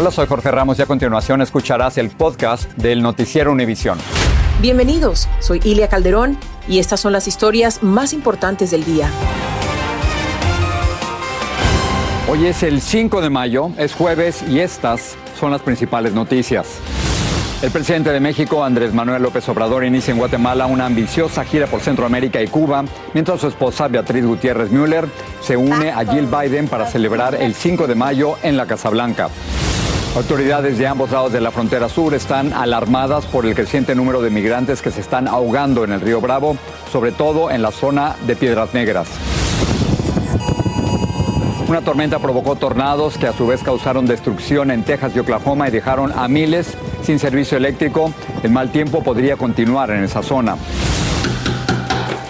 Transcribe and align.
Hola, 0.00 0.12
soy 0.12 0.28
Jorge 0.28 0.52
Ramos 0.52 0.78
y 0.78 0.82
a 0.82 0.86
continuación 0.86 1.42
escucharás 1.42 1.98
el 1.98 2.10
podcast 2.10 2.70
del 2.74 3.02
Noticiero 3.02 3.50
Univisión. 3.50 3.98
Bienvenidos, 4.60 5.28
soy 5.40 5.60
Ilia 5.64 5.88
Calderón 5.88 6.38
y 6.68 6.78
estas 6.78 7.00
son 7.00 7.12
las 7.12 7.26
historias 7.26 7.82
más 7.82 8.12
importantes 8.12 8.70
del 8.70 8.84
día. 8.84 9.10
Hoy 12.30 12.46
es 12.46 12.62
el 12.62 12.80
5 12.80 13.20
de 13.20 13.28
mayo, 13.28 13.72
es 13.76 13.92
jueves 13.92 14.44
y 14.48 14.60
estas 14.60 15.16
son 15.36 15.50
las 15.50 15.62
principales 15.62 16.12
noticias. 16.12 16.78
El 17.60 17.72
presidente 17.72 18.12
de 18.12 18.20
México, 18.20 18.62
Andrés 18.62 18.94
Manuel 18.94 19.20
López 19.20 19.48
Obrador, 19.48 19.84
inicia 19.84 20.12
en 20.12 20.18
Guatemala 20.18 20.66
una 20.66 20.86
ambiciosa 20.86 21.44
gira 21.44 21.66
por 21.66 21.80
Centroamérica 21.80 22.40
y 22.40 22.46
Cuba, 22.46 22.84
mientras 23.14 23.40
su 23.40 23.48
esposa 23.48 23.88
Beatriz 23.88 24.24
Gutiérrez 24.24 24.70
Müller 24.70 25.08
se 25.40 25.56
une 25.56 25.90
a 25.90 26.04
Jill 26.04 26.28
Biden 26.28 26.68
para 26.68 26.86
celebrar 26.86 27.34
el 27.34 27.52
5 27.52 27.88
de 27.88 27.96
mayo 27.96 28.36
en 28.44 28.56
la 28.56 28.66
Casa 28.66 28.90
Blanca. 28.90 29.28
Autoridades 30.16 30.78
de 30.78 30.86
ambos 30.86 31.10
lados 31.12 31.32
de 31.32 31.40
la 31.40 31.50
frontera 31.50 31.88
sur 31.88 32.12
están 32.14 32.52
alarmadas 32.52 33.26
por 33.26 33.46
el 33.46 33.54
creciente 33.54 33.94
número 33.94 34.20
de 34.20 34.30
migrantes 34.30 34.82
que 34.82 34.90
se 34.90 35.00
están 35.00 35.28
ahogando 35.28 35.84
en 35.84 35.92
el 35.92 36.00
río 36.00 36.20
Bravo, 36.20 36.56
sobre 36.90 37.12
todo 37.12 37.50
en 37.50 37.62
la 37.62 37.70
zona 37.70 38.16
de 38.26 38.34
Piedras 38.34 38.74
Negras. 38.74 39.08
Una 41.68 41.82
tormenta 41.82 42.18
provocó 42.18 42.56
tornados 42.56 43.18
que 43.18 43.26
a 43.26 43.32
su 43.32 43.46
vez 43.46 43.62
causaron 43.62 44.06
destrucción 44.06 44.70
en 44.70 44.82
Texas 44.82 45.12
y 45.14 45.18
Oklahoma 45.18 45.68
y 45.68 45.70
dejaron 45.70 46.12
a 46.12 46.26
miles 46.26 46.76
sin 47.02 47.18
servicio 47.18 47.58
eléctrico. 47.58 48.12
El 48.42 48.50
mal 48.50 48.72
tiempo 48.72 49.02
podría 49.02 49.36
continuar 49.36 49.90
en 49.90 50.02
esa 50.02 50.22
zona. 50.22 50.56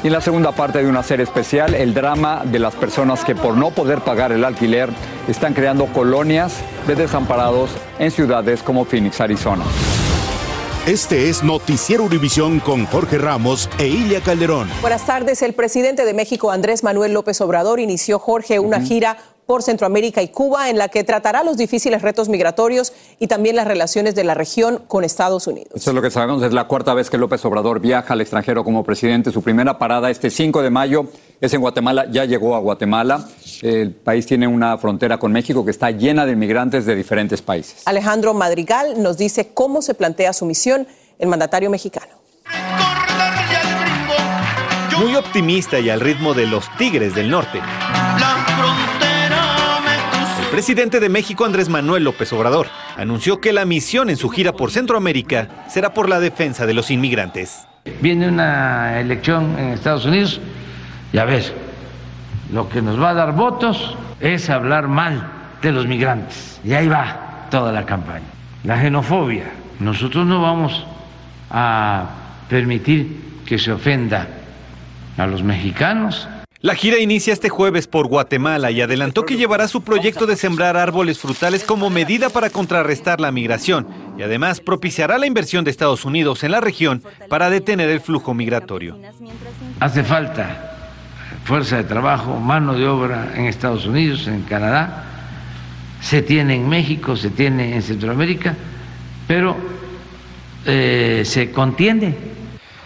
Y 0.09 0.11
en 0.11 0.15
la 0.15 0.23
segunda 0.23 0.53
parte 0.53 0.83
de 0.83 0.89
una 0.89 1.03
serie 1.03 1.25
especial, 1.25 1.75
el 1.75 1.93
drama 1.93 2.43
de 2.43 2.59
las 2.59 2.75
personas 2.75 3.27
que 3.27 3.35
por 3.35 3.59
no 3.59 3.73
poder 3.73 4.01
pagar 4.01 4.33
el 4.33 4.43
alquiler 4.43 4.89
están 5.29 5.53
creando 5.53 5.85
colonias 5.85 6.55
de 6.87 6.95
desamparados 6.95 7.69
en 7.99 8.11
ciudades 8.11 8.63
como 8.63 8.87
Phoenix, 8.87 9.21
Arizona. 9.21 9.65
Este 10.87 11.29
es 11.29 11.45
Noticiero 11.45 12.05
Univisión 12.05 12.59
con 12.61 12.87
Jorge 12.87 13.19
Ramos 13.19 13.69
e 13.79 13.87
Ilia 13.87 14.23
Calderón. 14.23 14.71
Buenas 14.81 15.05
tardes. 15.05 15.43
El 15.43 15.53
presidente 15.53 16.07
de 16.07 16.15
México, 16.15 16.51
Andrés 16.51 16.83
Manuel 16.83 17.13
López 17.13 17.39
Obrador, 17.43 17.79
inició, 17.79 18.19
Jorge, 18.19 18.61
una 18.61 18.81
gira 18.81 19.19
por 19.49 19.63
Centroamérica 19.63 20.21
y 20.21 20.29
Cuba 20.29 20.69
en 20.69 20.77
la 20.77 20.89
que 20.89 21.05
tratará 21.05 21.43
los 21.43 21.57
difíciles 21.57 22.03
retos 22.03 22.29
migratorios 22.29 22.93
y 23.19 23.29
también 23.29 23.57
las 23.57 23.67
relaciones 23.67 24.15
de 24.15 24.23
la 24.23 24.35
región 24.35 24.83
con 24.87 25.05
Estados 25.05 25.47
Unidos. 25.47 25.71
Eso 25.75 25.91
es 25.91 25.95
lo 25.95 26.03
que 26.03 26.11
sabemos, 26.11 26.43
es 26.43 26.53
la 26.53 26.65
cuarta 26.65 26.93
vez 26.93 27.09
que 27.09 27.17
López 27.17 27.43
Obrador 27.47 27.81
viaja 27.81 28.13
al 28.13 28.21
extranjero 28.21 28.63
como 28.63 28.85
presidente. 28.85 29.33
Su 29.33 29.41
primera 29.41 29.79
parada 29.79 30.11
este 30.11 30.29
5 30.29 30.61
de 30.61 30.69
mayo 30.69 31.07
es 31.41 31.55
en 31.55 31.63
Guatemala, 31.63 32.05
ya 32.11 32.27
llegó 32.27 32.57
a 32.57 32.59
Guatemala. 32.59 33.27
El 33.63 33.93
país 33.93 34.27
tiene 34.27 34.47
una 34.47 34.77
frontera 34.77 35.19
con 35.19 35.33
México 35.33 35.65
que 35.65 35.71
está 35.71 35.93
llena 35.93 36.27
de 36.27 36.33
inmigrantes 36.33 36.85
de 36.85 36.95
diferentes 36.95 37.41
países. 37.41 37.85
Alejandro 37.87 38.35
Madrigal 38.35 39.03
nos 39.03 39.17
dice 39.17 39.49
cómo 39.55 39.81
se 39.81 39.95
plantea 39.95 40.35
su 40.35 40.45
misión 40.45 40.87
el 41.19 41.27
mandatario 41.27 41.71
mexicano. 41.71 42.13
Muy 44.99 45.17
optimista 45.17 45.79
y 45.79 45.89
al 45.89 46.01
ritmo 46.01 46.35
de 46.35 46.47
los 46.47 46.67
Tigres 46.77 47.15
del 47.15 47.31
Norte. 47.31 47.63
Presidente 50.59 50.99
de 50.99 51.09
México, 51.09 51.45
Andrés 51.45 51.69
Manuel 51.69 52.03
López 52.03 52.33
Obrador, 52.33 52.67
anunció 52.97 53.41
que 53.41 53.53
la 53.53 53.65
misión 53.65 54.11
en 54.11 54.17
su 54.17 54.29
gira 54.29 54.55
por 54.55 54.73
Centroamérica 54.73 55.47
será 55.69 55.95
por 55.95 56.09
la 56.09 56.19
defensa 56.19 56.67
de 56.67 56.75
los 56.75 56.91
inmigrantes. 56.91 57.65
Viene 58.01 58.27
una 58.27 58.99
elección 58.99 59.57
en 59.57 59.69
Estados 59.69 60.05
Unidos 60.05 60.41
y 61.13 61.19
a 61.19 61.25
ver, 61.27 61.55
lo 62.53 62.69
que 62.69 62.83
nos 62.83 63.01
va 63.01 63.11
a 63.11 63.15
dar 63.15 63.37
votos 63.37 63.97
es 64.19 64.51
hablar 64.51 64.89
mal 64.89 65.31
de 65.63 65.71
los 65.71 65.87
migrantes. 65.87 66.61
Y 66.65 66.73
ahí 66.73 66.89
va 66.89 67.47
toda 67.53 67.71
la 67.71 67.87
campaña. 67.87 68.27
La 68.65 68.81
xenofobia. 68.81 69.45
Nosotros 69.79 70.27
no 70.27 70.43
vamos 70.43 70.85
a 71.53 72.05
permitir 72.49 73.43
que 73.47 73.61
se 73.61 73.71
ofenda 73.71 74.27
a 75.17 75.25
los 75.25 75.41
mexicanos. 75.41 76.27
La 76.61 76.75
gira 76.75 76.99
inicia 76.99 77.33
este 77.33 77.49
jueves 77.49 77.87
por 77.87 78.09
Guatemala 78.09 78.73
y 78.73 78.81
adelantó 78.81 79.25
que 79.25 79.37
llevará 79.37 79.69
su 79.69 79.83
proyecto 79.83 80.27
de 80.27 80.35
sembrar 80.35 80.77
árboles 80.77 81.21
frutales 81.21 81.63
como 81.63 81.89
medida 81.89 82.31
para 82.31 82.51
contrarrestar 82.51 83.21
la 83.21 83.31
migración 83.31 83.87
y 84.19 84.23
además 84.23 84.59
propiciará 84.61 85.19
la 85.19 85.29
inversión 85.29 85.65
de 85.65 85.71
Estados 85.71 86.05
Unidos 86.05 86.43
en 86.43 86.51
la 86.51 86.61
región 86.61 87.01
para 87.29 87.49
detener 87.49 87.89
el 87.91 88.01
flujo 88.01 88.35
migratorio. 88.35 88.99
Hace 89.79 90.03
falta 90.03 90.75
fuerza 91.45 91.77
de 91.77 91.85
trabajo, 91.85 92.41
mano 92.41 92.75
de 92.75 92.89
obra 92.89 93.35
en 93.37 93.45
Estados 93.45 93.87
Unidos, 93.87 94.27
en 94.27 94.43
Canadá, 94.43 95.05
se 96.01 96.23
tiene 96.23 96.57
en 96.57 96.69
México, 96.69 97.17
se 97.17 97.31
tiene 97.31 97.77
en 97.77 97.83
Centroamérica, 97.83 98.57
pero 99.29 99.57
eh, 100.67 101.23
se 101.25 101.53
contiene. 101.53 102.38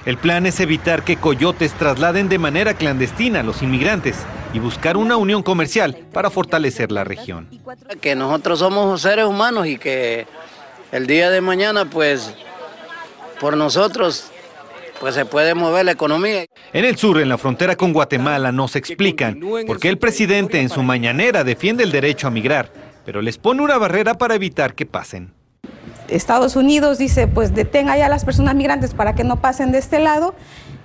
El 0.05 0.19
plan 0.19 0.47
es 0.47 0.59
evitar 0.59 1.05
que 1.05 1.17
coyotes 1.17 1.75
trasladen 1.75 2.29
de 2.29 2.39
manera 2.39 2.75
clandestina 2.75 3.41
a 3.41 3.43
los 3.45 3.63
inmigrantes 3.63 4.17
y 4.53 4.59
buscar 4.59 4.97
una 4.97 5.17
unión 5.17 5.45
comercial 5.45 5.97
para 6.13 6.29
fortalecer 6.29 6.91
la 6.91 7.05
región. 7.05 7.49
Que 8.01 8.17
nosotros 8.17 8.59
somos 8.59 9.01
seres 9.01 9.27
humanos 9.27 9.69
y 9.69 9.79
que 9.79 10.27
el 10.91 11.07
día 11.07 11.31
de 11.31 11.41
mañana, 11.41 11.85
pues, 11.85 12.35
por 13.41 13.57
nosotros, 13.57 14.33
pues 14.99 15.15
se 15.15 15.25
puede 15.25 15.55
mover 15.55 15.85
la 15.85 15.93
economía. 15.93 16.47
En 16.73 16.85
el 16.85 16.97
sur, 16.97 17.21
en 17.21 17.29
la 17.29 17.39
frontera 17.39 17.77
con 17.77 17.93
Guatemala, 17.93 18.51
nos 18.51 18.75
explican 18.75 19.39
por 19.67 19.79
qué 19.79 19.89
el 19.89 19.99
presidente 19.99 20.61
en 20.61 20.69
su 20.69 20.83
mañanera 20.83 21.45
defiende 21.45 21.85
el 21.85 21.93
derecho 21.93 22.27
a 22.27 22.31
migrar, 22.31 22.73
pero 23.05 23.23
les 23.23 23.39
pone 23.39 23.63
una 23.63 23.79
barrera 23.79 24.15
para 24.15 24.35
evitar 24.35 24.75
que 24.75 24.85
pasen. 24.85 25.33
Estados 26.09 26.57
Unidos 26.57 26.99
dice, 26.99 27.27
pues 27.27 27.55
detenga 27.55 27.97
ya 27.97 28.07
a 28.07 28.09
las 28.09 28.25
personas 28.25 28.55
migrantes 28.55 28.95
para 28.95 29.15
que 29.15 29.25
no 29.25 29.41
pasen 29.41 29.73
de 29.73 29.79
este 29.79 29.99
lado. 29.99 30.35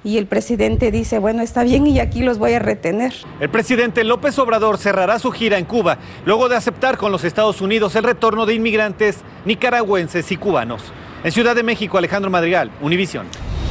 Y 0.03 0.17
el 0.17 0.25
presidente 0.25 0.91
dice, 0.91 1.19
bueno, 1.19 1.41
está 1.41 1.63
bien 1.63 1.85
y 1.85 1.99
aquí 1.99 2.21
los 2.21 2.37
voy 2.37 2.53
a 2.53 2.59
retener. 2.59 3.13
El 3.39 3.49
presidente 3.49 4.03
López 4.03 4.37
Obrador 4.39 4.77
cerrará 4.77 5.19
su 5.19 5.31
gira 5.31 5.57
en 5.57 5.65
Cuba 5.65 5.97
luego 6.25 6.47
de 6.47 6.55
aceptar 6.55 6.97
con 6.97 7.11
los 7.11 7.23
Estados 7.23 7.61
Unidos 7.61 7.95
el 7.95 8.03
retorno 8.03 8.45
de 8.45 8.53
inmigrantes 8.53 9.17
nicaragüenses 9.45 10.31
y 10.31 10.37
cubanos. 10.37 10.81
En 11.23 11.31
Ciudad 11.31 11.55
de 11.55 11.63
México, 11.63 11.97
Alejandro 11.97 12.29
Madrigal, 12.29 12.71
Univisión. 12.81 13.27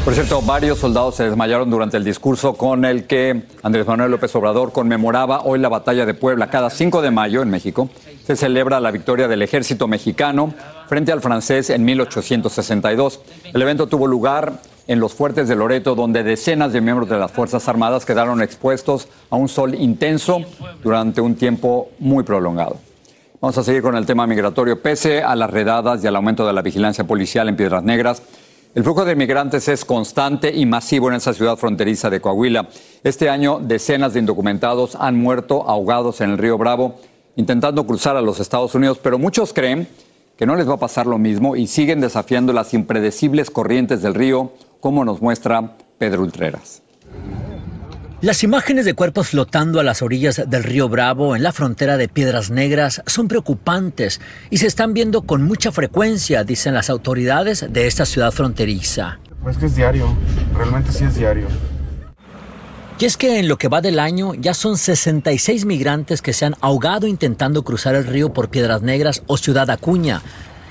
Por 0.06 0.14
cierto, 0.14 0.40
varios 0.40 0.78
soldados 0.78 1.16
se 1.16 1.24
desmayaron 1.24 1.68
durante 1.68 1.96
el 1.96 2.04
discurso 2.04 2.54
con 2.54 2.84
el 2.84 3.08
que 3.08 3.42
Andrés 3.64 3.86
Manuel 3.88 4.12
López 4.12 4.32
Obrador 4.36 4.72
conmemoraba 4.72 5.40
hoy 5.40 5.58
la 5.58 5.68
batalla 5.68 6.06
de 6.06 6.14
Puebla. 6.14 6.48
Cada 6.48 6.70
5 6.70 7.02
de 7.02 7.10
mayo 7.10 7.42
en 7.42 7.50
México 7.50 7.88
se 8.24 8.36
celebra 8.36 8.78
la 8.78 8.92
victoria 8.92 9.26
del 9.26 9.42
ejército 9.42 9.88
mexicano 9.88 10.54
frente 10.88 11.12
al 11.12 11.20
francés 11.20 11.70
en 11.70 11.84
1862. 11.84 13.20
El 13.52 13.62
evento 13.62 13.86
tuvo 13.86 14.06
lugar 14.06 14.60
en 14.86 15.00
los 15.00 15.14
fuertes 15.14 15.48
de 15.48 15.56
Loreto, 15.56 15.94
donde 15.94 16.22
decenas 16.22 16.72
de 16.72 16.80
miembros 16.80 17.08
de 17.08 17.18
las 17.18 17.32
Fuerzas 17.32 17.68
Armadas 17.68 18.04
quedaron 18.04 18.40
expuestos 18.42 19.08
a 19.30 19.36
un 19.36 19.48
sol 19.48 19.74
intenso 19.74 20.40
durante 20.82 21.20
un 21.20 21.34
tiempo 21.34 21.90
muy 21.98 22.22
prolongado. 22.24 22.78
Vamos 23.40 23.58
a 23.58 23.64
seguir 23.64 23.82
con 23.82 23.96
el 23.96 24.06
tema 24.06 24.26
migratorio. 24.26 24.80
Pese 24.80 25.22
a 25.22 25.36
las 25.36 25.50
redadas 25.50 26.02
y 26.02 26.06
al 26.06 26.16
aumento 26.16 26.46
de 26.46 26.52
la 26.52 26.62
vigilancia 26.62 27.04
policial 27.04 27.48
en 27.48 27.56
Piedras 27.56 27.82
Negras, 27.82 28.22
el 28.74 28.82
flujo 28.82 29.04
de 29.04 29.16
migrantes 29.16 29.68
es 29.68 29.84
constante 29.84 30.54
y 30.54 30.66
masivo 30.66 31.08
en 31.08 31.14
esa 31.14 31.32
ciudad 31.32 31.56
fronteriza 31.56 32.10
de 32.10 32.20
Coahuila. 32.20 32.68
Este 33.02 33.30
año, 33.30 33.58
decenas 33.58 34.12
de 34.12 34.20
indocumentados 34.20 34.96
han 34.96 35.16
muerto 35.16 35.68
ahogados 35.68 36.20
en 36.20 36.30
el 36.30 36.38
río 36.38 36.58
Bravo 36.58 36.96
intentando 37.36 37.86
cruzar 37.86 38.16
a 38.16 38.22
los 38.22 38.40
Estados 38.40 38.74
Unidos, 38.74 38.98
pero 39.02 39.18
muchos 39.18 39.52
creen 39.52 39.86
que 40.36 40.46
no 40.46 40.56
les 40.56 40.68
va 40.68 40.74
a 40.74 40.78
pasar 40.78 41.06
lo 41.06 41.18
mismo 41.18 41.56
y 41.56 41.66
siguen 41.66 42.00
desafiando 42.00 42.52
las 42.52 42.74
impredecibles 42.74 43.50
corrientes 43.50 44.02
del 44.02 44.14
río, 44.14 44.52
como 44.80 45.04
nos 45.04 45.22
muestra 45.22 45.76
Pedro 45.98 46.22
Ultreras. 46.22 46.82
Las 48.22 48.42
imágenes 48.42 48.86
de 48.86 48.94
cuerpos 48.94 49.28
flotando 49.28 49.78
a 49.78 49.82
las 49.82 50.00
orillas 50.00 50.42
del 50.48 50.64
río 50.64 50.88
Bravo 50.88 51.36
en 51.36 51.42
la 51.42 51.52
frontera 51.52 51.98
de 51.98 52.08
Piedras 52.08 52.50
Negras 52.50 53.02
son 53.06 53.28
preocupantes 53.28 54.22
y 54.48 54.56
se 54.56 54.66
están 54.66 54.94
viendo 54.94 55.22
con 55.22 55.42
mucha 55.42 55.70
frecuencia, 55.70 56.42
dicen 56.42 56.72
las 56.72 56.88
autoridades 56.88 57.66
de 57.70 57.86
esta 57.86 58.06
ciudad 58.06 58.32
fronteriza. 58.32 59.20
Pues 59.42 59.58
que 59.58 59.66
es 59.66 59.76
diario, 59.76 60.08
realmente 60.54 60.92
sí 60.92 61.04
es 61.04 61.14
diario. 61.14 61.46
Y 62.98 63.04
es 63.04 63.18
que 63.18 63.38
en 63.38 63.48
lo 63.48 63.58
que 63.58 63.68
va 63.68 63.82
del 63.82 63.98
año 63.98 64.32
ya 64.32 64.54
son 64.54 64.78
66 64.78 65.66
migrantes 65.66 66.22
que 66.22 66.32
se 66.32 66.46
han 66.46 66.54
ahogado 66.62 67.06
intentando 67.06 67.62
cruzar 67.62 67.94
el 67.94 68.06
río 68.06 68.32
por 68.32 68.48
Piedras 68.48 68.80
Negras 68.80 69.22
o 69.26 69.36
Ciudad 69.36 69.68
Acuña. 69.68 70.22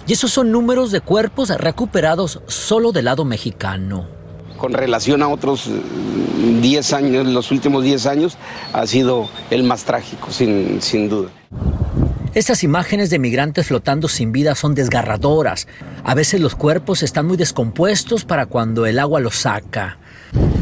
Y 0.07 0.13
esos 0.13 0.31
son 0.31 0.51
números 0.51 0.92
de 0.92 1.01
cuerpos 1.01 1.50
recuperados 1.50 2.42
solo 2.48 2.92
del 2.92 3.06
lado 3.06 3.25
mexicano. 3.25 4.07
Con 4.57 4.74
relación 4.74 5.22
a 5.22 5.27
otros 5.27 5.69
10 6.62 6.94
años, 6.94 7.27
los 7.27 7.51
últimos 7.51 7.83
10 7.83 8.07
años, 8.07 8.38
ha 8.74 8.88
sido 8.88 9.30
el 9.51 9.63
más 9.63 9.83
trágico, 9.83 10.31
sin, 10.31 10.81
sin 10.81 11.10
duda. 11.10 11.30
Estas 12.33 12.63
imágenes 12.63 13.12
de 13.12 13.19
migrantes 13.19 13.68
flotando 13.68 14.07
sin 14.07 14.31
vida 14.31 14.56
son 14.56 14.74
desgarradoras. 14.74 15.68
A 16.04 16.16
veces 16.16 16.42
los 16.42 16.56
cuerpos 16.56 17.04
están 17.04 17.27
muy 17.27 17.38
descompuestos 17.38 18.25
para 18.25 18.48
cuando 18.48 18.88
el 18.88 18.98
agua 18.98 19.19
los 19.19 19.36
saca. 19.36 20.00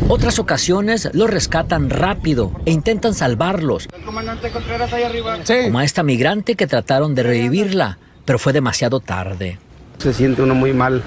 Otras 0.10 0.38
ocasiones 0.38 1.10
los 1.14 1.30
rescatan 1.30 1.90
rápido 1.90 2.52
e 2.66 2.72
intentan 2.72 3.14
salvarlos. 3.14 3.88
Como 4.06 5.80
a 5.80 5.84
esta 5.84 6.04
migrante 6.04 6.56
que 6.56 6.68
trataron 6.68 7.16
de 7.16 7.24
revivirla, 7.24 7.98
pero 8.26 8.38
fue 8.38 8.54
demasiado 8.54 9.00
tarde. 9.00 9.60
Se 10.00 10.14
siente 10.14 10.42
uno 10.42 10.56
muy 10.56 10.74
mal 10.74 11.02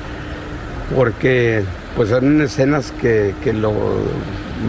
porque 0.94 1.62
pues 1.94 2.08
son 2.08 2.40
escenas 2.40 2.92
que, 2.92 3.34
que 3.44 3.52
lo 3.52 3.72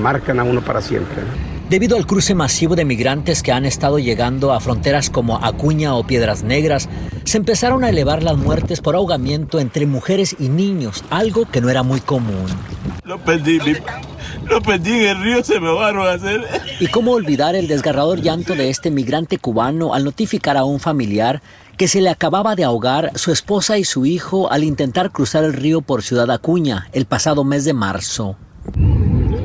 marcan 0.01 0.39
a 0.39 0.43
uno 0.43 0.61
para 0.61 0.81
siempre. 0.81 1.23
Debido 1.69 1.97
al 1.97 2.05
cruce 2.05 2.35
masivo 2.35 2.75
de 2.75 2.85
migrantes 2.85 3.43
que 3.43 3.51
han 3.51 3.65
estado 3.65 3.99
llegando 3.99 4.53
a 4.53 4.59
fronteras 4.59 5.09
como 5.09 5.43
Acuña 5.43 5.95
o 5.95 6.05
Piedras 6.05 6.43
Negras, 6.43 6.87
se 7.27 7.37
empezaron 7.37 7.83
a 7.83 7.89
elevar 7.89 8.23
las 8.23 8.37
muertes 8.37 8.79
por 8.79 8.95
ahogamiento 8.95 9.59
entre 9.59 9.85
mujeres 9.85 10.37
y 10.39 10.47
niños, 10.47 11.03
algo 11.09 11.45
que 11.45 11.59
no 11.59 11.69
era 11.69 11.83
muy 11.83 11.99
común. 11.99 12.45
Lo 13.03 13.19
perdí, 13.19 13.59
lo 14.49 14.61
perdí 14.61 14.91
en 14.91 15.07
el 15.07 15.21
río, 15.21 15.43
se 15.43 15.59
me 15.59 15.69
van 15.73 15.97
a 15.97 16.13
hacer. 16.13 16.47
¿Y 16.79 16.87
cómo 16.87 17.11
olvidar 17.11 17.55
el 17.55 17.67
desgarrador 17.67 18.21
llanto 18.21 18.55
de 18.55 18.69
este 18.69 18.91
migrante 18.91 19.39
cubano 19.39 19.93
al 19.93 20.05
notificar 20.05 20.55
a 20.55 20.63
un 20.63 20.79
familiar 20.79 21.41
que 21.75 21.89
se 21.89 21.99
le 21.99 22.09
acababa 22.09 22.55
de 22.55 22.63
ahogar 22.63 23.11
su 23.15 23.33
esposa 23.33 23.77
y 23.77 23.83
su 23.83 24.05
hijo 24.05 24.49
al 24.49 24.63
intentar 24.63 25.11
cruzar 25.11 25.43
el 25.43 25.51
río 25.51 25.81
por 25.81 26.03
Ciudad 26.03 26.31
Acuña 26.31 26.87
el 26.93 27.05
pasado 27.07 27.43
mes 27.43 27.65
de 27.65 27.73
marzo? 27.73 28.37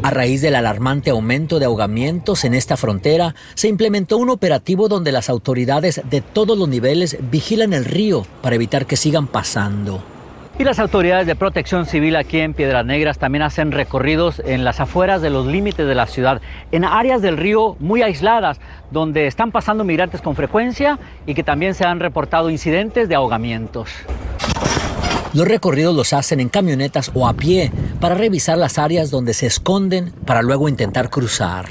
A 0.02 0.10
raíz 0.10 0.42
del 0.42 0.56
alarmante 0.56 1.10
aumento 1.10 1.60
de 1.60 1.66
ahogamientos 1.66 2.44
en 2.44 2.54
esta 2.54 2.76
frontera, 2.76 3.36
se 3.54 3.68
implementó 3.68 4.18
un 4.18 4.30
operativo 4.30 4.88
donde 4.88 5.12
las 5.12 5.30
autoridades 5.30 6.02
de 6.10 6.20
todos 6.20 6.58
los 6.58 6.68
niveles 6.68 7.18
vigilan 7.30 7.72
el 7.72 7.84
río 7.84 8.26
para 8.42 8.56
evitar 8.56 8.86
que 8.86 8.96
sigan 8.96 9.28
pasando. 9.28 10.02
Y 10.58 10.64
las 10.64 10.80
autoridades 10.80 11.28
de 11.28 11.36
protección 11.36 11.86
civil 11.86 12.16
aquí 12.16 12.40
en 12.40 12.52
Piedras 12.52 12.84
Negras 12.84 13.18
también 13.18 13.42
hacen 13.42 13.70
recorridos 13.70 14.42
en 14.44 14.64
las 14.64 14.80
afueras 14.80 15.22
de 15.22 15.30
los 15.30 15.46
límites 15.46 15.86
de 15.86 15.94
la 15.94 16.06
ciudad, 16.06 16.42
en 16.72 16.84
áreas 16.84 17.22
del 17.22 17.36
río 17.36 17.76
muy 17.78 18.02
aisladas, 18.02 18.60
donde 18.90 19.28
están 19.28 19.52
pasando 19.52 19.84
migrantes 19.84 20.20
con 20.20 20.34
frecuencia 20.34 20.98
y 21.26 21.34
que 21.34 21.44
también 21.44 21.74
se 21.74 21.84
han 21.84 22.00
reportado 22.00 22.50
incidentes 22.50 23.08
de 23.08 23.14
ahogamientos. 23.14 23.88
Los 25.34 25.48
recorridos 25.48 25.96
los 25.96 26.12
hacen 26.12 26.40
en 26.40 26.50
camionetas 26.50 27.10
o 27.14 27.26
a 27.26 27.32
pie 27.32 27.72
para 28.00 28.14
revisar 28.14 28.58
las 28.58 28.78
áreas 28.78 29.10
donde 29.10 29.32
se 29.32 29.46
esconden 29.46 30.12
para 30.26 30.42
luego 30.42 30.68
intentar 30.68 31.08
cruzar. 31.08 31.66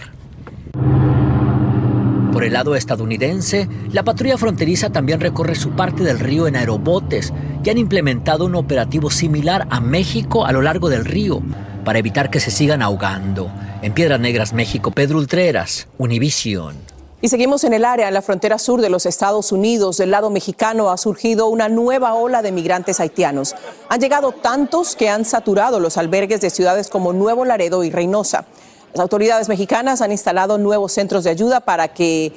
Por 2.31 2.43
el 2.43 2.53
lado 2.53 2.75
estadounidense, 2.75 3.67
la 3.91 4.03
patrulla 4.03 4.37
fronteriza 4.37 4.89
también 4.89 5.19
recorre 5.19 5.53
su 5.53 5.71
parte 5.71 6.03
del 6.03 6.19
río 6.19 6.47
en 6.47 6.55
aerobotes 6.55 7.33
y 7.63 7.69
han 7.69 7.77
implementado 7.77 8.45
un 8.45 8.55
operativo 8.55 9.11
similar 9.11 9.67
a 9.69 9.79
México 9.79 10.45
a 10.45 10.51
lo 10.51 10.61
largo 10.61 10.89
del 10.89 11.05
río 11.05 11.43
para 11.85 11.99
evitar 11.99 12.31
que 12.31 12.39
se 12.39 12.49
sigan 12.49 12.81
ahogando. 12.81 13.51
En 13.83 13.93
Piedras 13.93 14.19
Negras, 14.19 14.53
México, 14.53 14.91
Pedro 14.91 15.17
Ultreras, 15.17 15.87
Univision. 15.97 16.90
Y 17.23 17.29
seguimos 17.29 17.63
en 17.63 17.73
el 17.73 17.85
área, 17.85 18.07
en 18.07 18.15
la 18.15 18.23
frontera 18.23 18.57
sur 18.57 18.81
de 18.81 18.89
los 18.89 19.05
Estados 19.05 19.51
Unidos. 19.51 19.97
Del 19.97 20.09
lado 20.09 20.31
mexicano 20.31 20.89
ha 20.89 20.97
surgido 20.97 21.49
una 21.49 21.69
nueva 21.69 22.15
ola 22.15 22.41
de 22.41 22.51
migrantes 22.51 22.99
haitianos. 22.99 23.53
Han 23.89 24.01
llegado 24.01 24.31
tantos 24.31 24.95
que 24.95 25.07
han 25.07 25.23
saturado 25.23 25.79
los 25.79 25.97
albergues 25.97 26.41
de 26.41 26.49
ciudades 26.49 26.89
como 26.89 27.13
Nuevo 27.13 27.45
Laredo 27.45 27.83
y 27.83 27.91
Reynosa. 27.91 28.45
Las 28.93 29.01
autoridades 29.01 29.49
mexicanas 29.49 30.01
han 30.01 30.11
instalado 30.11 30.57
nuevos 30.57 30.93
centros 30.93 31.23
de 31.23 31.29
ayuda 31.29 31.59
para 31.59 31.89
que 31.89 32.33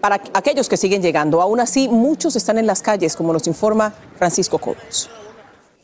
para 0.00 0.22
aquellos 0.34 0.68
que 0.68 0.76
siguen 0.76 1.02
llegando. 1.02 1.42
Aún 1.42 1.58
así, 1.58 1.88
muchos 1.88 2.36
están 2.36 2.58
en 2.58 2.68
las 2.68 2.80
calles, 2.80 3.16
como 3.16 3.32
nos 3.32 3.48
informa 3.48 3.92
Francisco 4.16 4.58
Cobos. 4.58 5.10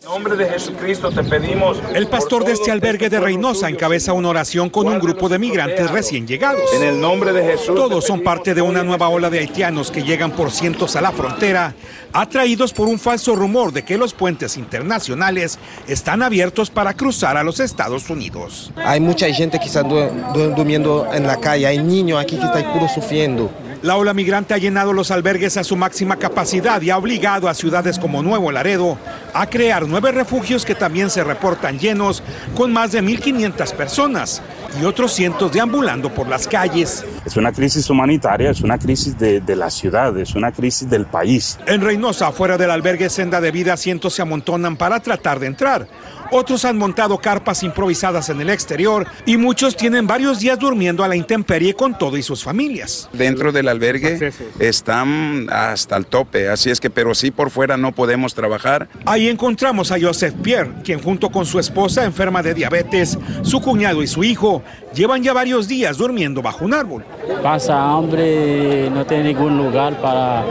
En 0.05 0.11
nombre 0.11 0.37
de 0.37 0.47
Jesucristo 0.51 1.11
te 1.11 1.25
pedimos. 1.25 1.79
El 1.95 2.09
pastor 2.09 2.45
de 2.45 2.53
este 2.53 2.71
albergue 2.71 3.09
de 3.09 3.19
Reynosa 3.19 3.71
encabeza 3.71 4.13
una 4.13 4.29
oración 4.29 4.69
con 4.69 4.87
un 4.87 4.99
grupo 4.99 5.31
de 5.31 5.39
migrantes 5.39 5.91
recién 5.91 6.27
llegados. 6.27 6.75
En 6.75 6.83
el 6.83 7.01
nombre 7.01 7.33
de 7.33 7.43
Jesús. 7.43 7.75
Todos 7.75 8.05
son 8.05 8.21
parte 8.21 8.53
de 8.53 8.61
una 8.61 8.85
nueva 8.85 9.09
ola 9.09 9.31
de 9.31 9.39
haitianos 9.39 9.91
que 9.91 10.03
llegan 10.03 10.33
por 10.33 10.51
cientos 10.51 10.95
a 10.97 11.01
la 11.01 11.11
frontera, 11.11 11.75
atraídos 12.13 12.75
por 12.75 12.87
un 12.87 12.99
falso 12.99 13.35
rumor 13.35 13.73
de 13.73 13.83
que 13.83 13.97
los 13.97 14.13
puentes 14.13 14.59
internacionales 14.59 15.59
están 15.89 16.23
abiertos 16.23 16.69
para 16.69 16.93
cruzar 16.93 17.39
a 17.39 17.43
los 17.43 17.59
Estados 17.59 18.11
Unidos. 18.11 18.73
Hay 18.77 19.01
mucha 19.01 19.27
gente 19.33 19.59
que 19.59 19.67
está 19.67 19.83
durmiendo 19.83 21.09
en 21.15 21.27
la 21.27 21.41
calle, 21.41 21.67
hay 21.67 21.79
niños 21.79 22.21
aquí 22.21 22.37
que 22.37 22.45
están 22.45 22.75
puro 22.75 22.89
sufriendo. 22.89 23.51
La 23.85 23.99
ola 23.99 24.15
migrante 24.15 24.55
ha 24.55 24.57
llenado 24.57 24.95
los 24.95 25.11
albergues 25.11 25.59
a 25.59 25.63
su 25.63 25.77
máxima 25.77 26.17
capacidad 26.17 26.81
y 26.81 26.89
ha 26.89 26.97
obligado 26.97 27.51
a 27.51 27.55
ciudades 27.55 27.99
como 27.99 28.23
Nuevo 28.23 28.51
Laredo 28.51 28.97
a 29.35 29.47
crear 29.47 29.87
nueve 29.87 30.11
refugios 30.11 30.65
que 30.65 30.75
también 30.75 31.11
se 31.11 31.23
reportan 31.23 31.79
llenos 31.79 32.23
con 32.57 32.73
más 32.73 32.93
de 32.93 33.03
1.500 33.03 33.75
personas 33.75 34.41
y 34.81 34.87
otros 34.87 35.13
cientos 35.13 35.53
deambulando 35.53 36.09
por 36.09 36.29
las 36.29 36.49
calles. 36.49 37.05
Es 37.27 37.37
una 37.37 37.53
crisis 37.53 37.91
humanitaria, 37.91 38.53
es 38.53 38.63
una 38.63 38.79
crisis 38.79 39.19
de, 39.19 39.43
de, 39.43 39.55
la 39.55 39.69
ciudad, 39.69 40.17
es 40.17 40.35
una 40.35 40.51
crisis 40.51 40.89
del 40.89 41.05
país. 41.05 41.59
En 41.67 41.83
Reynosa, 41.83 42.33
fuera 42.33 42.57
del 42.57 42.71
albergue 42.71 43.11
Senda 43.11 43.43
de 43.43 43.51
Vida, 43.51 43.77
cientos 43.77 44.15
se 44.15 44.23
amontonan 44.23 44.79
para 44.79 45.01
tratar 45.01 45.41
de 45.41 45.47
entrar. 45.49 45.87
Otros 46.37 46.65
han 46.65 46.77
montado 46.77 47.19
carpas 47.19 47.63
improvisadas 47.63 48.29
en 48.29 48.41
el 48.41 48.51
exterior 48.51 49.07
y 49.25 49.37
muchos 49.37 49.77
tienen 49.77 50.09
varios 50.09 50.41
días 50.41 50.59
durmiendo 50.59 51.05
a 51.05 51.09
la 51.09 51.15
intemperie 51.15 51.75
con 51.75 51.97
todo 51.97 52.17
y 52.17 52.25
sus 52.25 52.43
familias. 52.43 53.09
Dentro 53.13 53.53
del 53.53 53.69
albergue 53.69 54.33
están 54.59 55.47
hasta 55.49 55.97
el 55.97 56.07
tope, 56.07 56.49
así 56.49 56.71
es 56.71 56.81
que, 56.81 56.91
pero 56.91 57.15
sí 57.15 57.31
por 57.31 57.51
fuera 57.51 57.77
no 57.77 57.93
podemos 57.93 58.35
trabajar. 58.35 58.89
Ahí 59.07 59.29
encontramos 59.29 59.93
a 59.93 60.01
Joseph 60.01 60.35
Pierre, 60.43 60.73
quien 60.83 61.01
junto 61.01 61.31
con 61.31 61.47
su 61.47 61.61
esposa 61.61 62.05
enferma 62.05 62.43
de 62.43 62.53
diabetes, 62.53 63.17
su 63.43 63.61
cuñado 63.61 64.03
y 64.03 64.09
su 64.09 64.25
hijo 64.25 64.65
llevan 64.93 65.23
ya 65.23 65.35
varios 65.35 65.69
días 65.69 65.99
durmiendo 65.99 66.43
bajo 66.43 66.65
un 66.65 66.75
árbol. 66.75 67.05
Pasa 67.45 67.81
hambre, 67.81 68.91
no 68.91 69.07
tiene 69.07 69.35
ningún 69.35 69.57
lugar 69.57 70.01
para, 70.03 70.45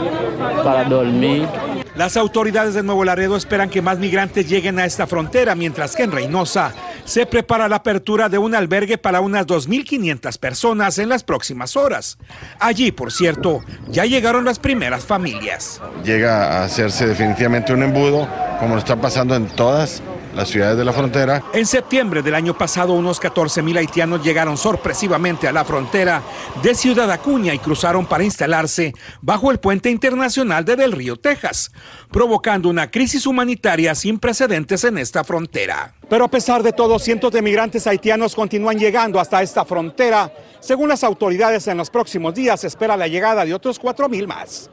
para 0.64 0.84
dormir. 0.84 1.46
Las 1.96 2.16
autoridades 2.16 2.74
de 2.74 2.82
Nuevo 2.82 3.04
Laredo 3.04 3.36
esperan 3.36 3.70
que 3.70 3.80
más 3.80 3.98
migrantes 3.98 4.48
lleguen 4.48 4.80
a 4.80 4.84
esta 4.84 5.06
frontera, 5.06 5.54
mientras 5.54 5.94
que 5.94 6.02
en 6.02 6.10
Reynosa 6.10 6.72
se 7.04 7.24
prepara 7.24 7.68
la 7.68 7.76
apertura 7.76 8.28
de 8.28 8.36
un 8.36 8.54
albergue 8.56 8.98
para 8.98 9.20
unas 9.20 9.46
2.500 9.46 10.38
personas 10.38 10.98
en 10.98 11.08
las 11.08 11.22
próximas 11.22 11.76
horas. 11.76 12.18
Allí, 12.58 12.90
por 12.90 13.12
cierto, 13.12 13.62
ya 13.88 14.06
llegaron 14.06 14.44
las 14.44 14.58
primeras 14.58 15.04
familias. 15.04 15.80
Llega 16.04 16.58
a 16.58 16.64
hacerse 16.64 17.06
definitivamente 17.06 17.72
un 17.72 17.84
embudo, 17.84 18.28
como 18.58 18.74
lo 18.74 18.80
está 18.80 18.96
pasando 19.00 19.36
en 19.36 19.46
todas 19.46 20.02
las 20.34 20.48
ciudades 20.48 20.76
de 20.76 20.84
la 20.84 20.92
frontera. 20.92 21.42
En 21.52 21.66
septiembre 21.66 22.22
del 22.22 22.34
año 22.34 22.56
pasado, 22.56 22.92
unos 22.92 23.20
14 23.20 23.62
mil 23.62 23.76
haitianos 23.76 24.22
llegaron 24.22 24.56
sorpresivamente 24.56 25.46
a 25.48 25.52
la 25.52 25.64
frontera 25.64 26.22
de 26.62 26.74
Ciudad 26.74 27.10
Acuña 27.10 27.54
y 27.54 27.58
cruzaron 27.58 28.06
para 28.06 28.24
instalarse 28.24 28.94
bajo 29.20 29.50
el 29.50 29.58
puente 29.58 29.90
internacional 29.90 30.64
de 30.64 30.76
Del 30.76 30.92
Río, 30.92 31.16
Texas, 31.16 31.70
provocando 32.10 32.68
una 32.68 32.90
crisis 32.90 33.26
humanitaria 33.26 33.94
sin 33.94 34.18
precedentes 34.18 34.84
en 34.84 34.98
esta 34.98 35.24
frontera. 35.24 35.94
Pero 36.08 36.24
a 36.24 36.30
pesar 36.30 36.62
de 36.62 36.72
todo, 36.72 36.98
cientos 36.98 37.32
de 37.32 37.42
migrantes 37.42 37.86
haitianos 37.86 38.34
continúan 38.34 38.78
llegando 38.78 39.20
hasta 39.20 39.42
esta 39.42 39.64
frontera. 39.64 40.32
Según 40.60 40.88
las 40.88 41.04
autoridades, 41.04 41.66
en 41.68 41.76
los 41.76 41.90
próximos 41.90 42.34
días 42.34 42.60
se 42.60 42.66
espera 42.66 42.96
la 42.96 43.08
llegada 43.08 43.44
de 43.44 43.54
otros 43.54 43.78
4 43.78 44.08
mil 44.08 44.26
más. 44.26 44.70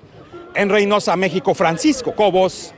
En 0.53 0.69
Reynosa, 0.69 1.15
México, 1.15 1.53
Francisco 1.53 2.13
Cobos, 2.13 2.73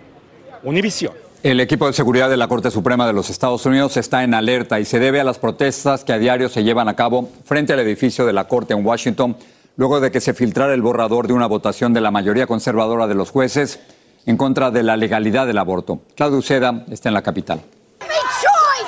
Univisión. 0.64 1.23
El 1.44 1.60
equipo 1.60 1.88
de 1.88 1.92
seguridad 1.92 2.30
de 2.30 2.38
la 2.38 2.48
Corte 2.48 2.72
Suprema 2.72 3.06
de 3.06 3.12
los 3.12 3.30
Estados 3.30 3.66
Unidos 3.66 3.98
está 3.98 4.24
en 4.24 4.34
alerta 4.34 4.80
y 4.80 4.86
se 4.86 4.98
debe 4.98 5.20
a 5.20 5.26
las 5.26 5.40
protestas 5.40 6.06
que 6.06 6.14
a 6.14 6.18
diario 6.18 6.48
se 6.48 6.64
llevan 6.64 6.88
a 6.88 6.96
cabo 6.96 7.30
frente 7.44 7.74
al 7.74 7.82
edificio 7.82 8.26
de 8.26 8.32
la 8.32 8.48
Corte 8.48 8.74
en 8.74 8.86
Washington, 8.86 9.36
luego 9.76 10.00
de 10.00 10.10
que 10.10 10.22
se 10.22 10.34
filtrara 10.34 10.74
el 10.74 10.82
borrador 10.82 11.28
de 11.28 11.34
una 11.34 11.48
votación 11.48 11.94
de 11.94 12.00
la 12.00 12.12
mayoría 12.12 12.48
conservadora 12.48 13.08
de 13.08 13.16
los 13.16 13.30
jueces 13.30 13.82
en 14.26 14.38
contra 14.38 14.72
de 14.72 14.84
la 14.84 14.96
legalidad 14.96 15.46
del 15.46 15.58
aborto. 15.58 16.00
Claudio 16.16 16.38
Uceda 16.38 16.86
está 16.90 17.10
en 17.10 17.14
la 17.14 17.22
capital. 17.24 17.60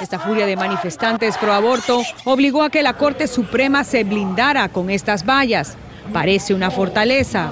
Esta 0.01 0.17
furia 0.19 0.45
de 0.45 0.55
manifestantes 0.55 1.38
pro 1.38 1.51
aborto 1.51 2.03
obligó 2.24 2.63
a 2.63 2.69
que 2.69 2.83
la 2.83 2.93
Corte 2.93 3.27
Suprema 3.27 3.83
se 3.83 4.05
blindara 4.05 4.69
con 4.69 4.89
estas 4.89 5.25
vallas. 5.25 5.75
Parece 6.13 6.53
una 6.53 6.71
fortaleza. 6.71 7.50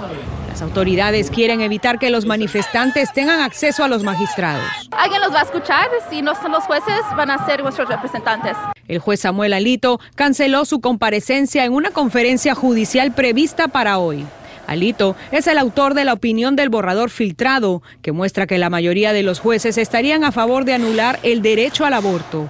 Las 0.53 0.61
autoridades 0.61 1.31
quieren 1.31 1.61
evitar 1.61 1.97
que 1.97 2.11
los 2.11 2.27
manifestantes 2.27 3.11
tengan 3.11 3.39
acceso 3.39 3.83
a 3.83 3.87
los 3.87 4.03
magistrados. 4.03 4.63
¿Alguien 4.91 5.19
los 5.19 5.33
va 5.33 5.39
a 5.39 5.41
escuchar? 5.45 5.89
Si 6.11 6.21
no 6.21 6.35
son 6.35 6.51
los 6.51 6.65
jueces, 6.65 6.99
van 7.17 7.31
a 7.31 7.43
ser 7.43 7.63
nuestros 7.63 7.89
representantes. 7.89 8.55
El 8.87 8.99
juez 8.99 9.21
Samuel 9.21 9.53
Alito 9.53 9.99
canceló 10.13 10.65
su 10.65 10.79
comparecencia 10.79 11.65
en 11.65 11.73
una 11.73 11.89
conferencia 11.89 12.53
judicial 12.53 13.13
prevista 13.13 13.67
para 13.67 13.97
hoy. 13.97 14.27
Alito 14.67 15.15
es 15.31 15.47
el 15.47 15.57
autor 15.57 15.95
de 15.95 16.05
la 16.05 16.13
opinión 16.13 16.55
del 16.55 16.69
borrador 16.69 17.09
filtrado, 17.09 17.81
que 18.03 18.11
muestra 18.11 18.45
que 18.45 18.59
la 18.59 18.69
mayoría 18.69 19.11
de 19.11 19.23
los 19.23 19.39
jueces 19.39 19.79
estarían 19.79 20.23
a 20.23 20.31
favor 20.31 20.65
de 20.65 20.75
anular 20.75 21.19
el 21.23 21.41
derecho 21.41 21.83
al 21.83 21.93
aborto, 21.93 22.47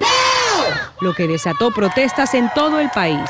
lo 0.99 1.13
que 1.13 1.25
desató 1.25 1.71
protestas 1.71 2.33
en 2.33 2.51
todo 2.53 2.81
el 2.81 2.89
país. 2.89 3.29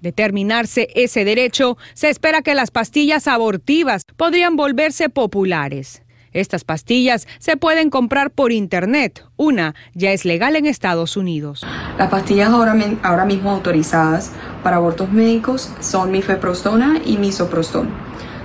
De 0.00 0.12
terminarse 0.12 0.88
ese 0.94 1.24
derecho, 1.24 1.76
se 1.94 2.08
espera 2.08 2.42
que 2.42 2.54
las 2.54 2.70
pastillas 2.70 3.28
abortivas 3.28 4.04
podrían 4.16 4.56
volverse 4.56 5.08
populares. 5.08 6.02
Estas 6.32 6.64
pastillas 6.64 7.26
se 7.38 7.56
pueden 7.56 7.90
comprar 7.90 8.30
por 8.30 8.52
internet. 8.52 9.24
Una 9.36 9.74
ya 9.94 10.12
es 10.12 10.24
legal 10.24 10.54
en 10.54 10.66
Estados 10.66 11.16
Unidos. 11.16 11.66
Las 11.98 12.08
pastillas 12.08 12.50
ahora, 12.50 12.76
ahora 13.02 13.24
mismo 13.24 13.50
autorizadas 13.50 14.30
para 14.62 14.76
abortos 14.76 15.10
médicos 15.10 15.72
son 15.80 16.12
mifeprostona 16.12 17.00
y 17.04 17.16
misoprostol. 17.16 17.88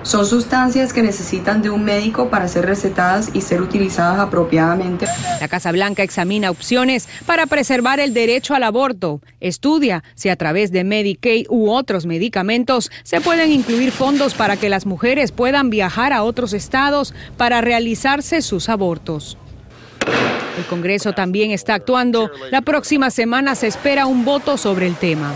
Son 0.06 0.24
sustancias 0.28 0.94
que 0.94 1.02
necesitan 1.02 1.64
de 1.64 1.72
un 1.72 1.84
médico 1.84 2.30
para 2.30 2.48
ser 2.48 2.68
recetadas 2.68 3.32
y 3.34 3.42
ser 3.42 3.60
utilizadas 3.60 4.20
apropiadamente. 4.20 5.08
La 5.42 5.48
Casa 5.48 5.72
Blanca 5.72 6.04
examina 6.04 6.52
opciones 6.52 7.10
para 7.26 7.48
preservar 7.48 8.00
el 8.00 8.14
derecho 8.14 8.54
al 8.54 8.62
aborto. 8.62 9.20
Estudia 9.40 10.04
si 10.14 10.30
a 10.30 10.36
través 10.36 10.72
de 10.72 10.84
Medicaid 10.84 11.48
u 11.50 11.72
otros 11.72 12.06
medicamentos 12.06 12.92
se 13.02 13.20
pueden 13.20 13.52
incluir 13.52 13.92
fondos 13.92 14.36
para 14.36 14.58
que 14.58 14.70
las 14.70 14.86
mujeres 14.86 15.32
puedan 15.32 15.72
viajar 15.72 16.14
a 16.14 16.22
otros 16.22 16.54
estados 16.54 17.16
para 17.36 17.62
realizarse 17.62 18.44
sus 18.44 18.70
abortos. 18.70 19.40
El 20.60 20.66
Congreso 20.66 21.14
también 21.14 21.50
está 21.50 21.74
actuando. 21.74 22.30
La 22.52 22.62
próxima 22.62 23.10
semana 23.10 23.56
se 23.56 23.66
espera 23.66 24.06
un 24.06 24.24
voto 24.24 24.58
sobre 24.58 24.86
el 24.86 24.96
tema. 24.96 25.34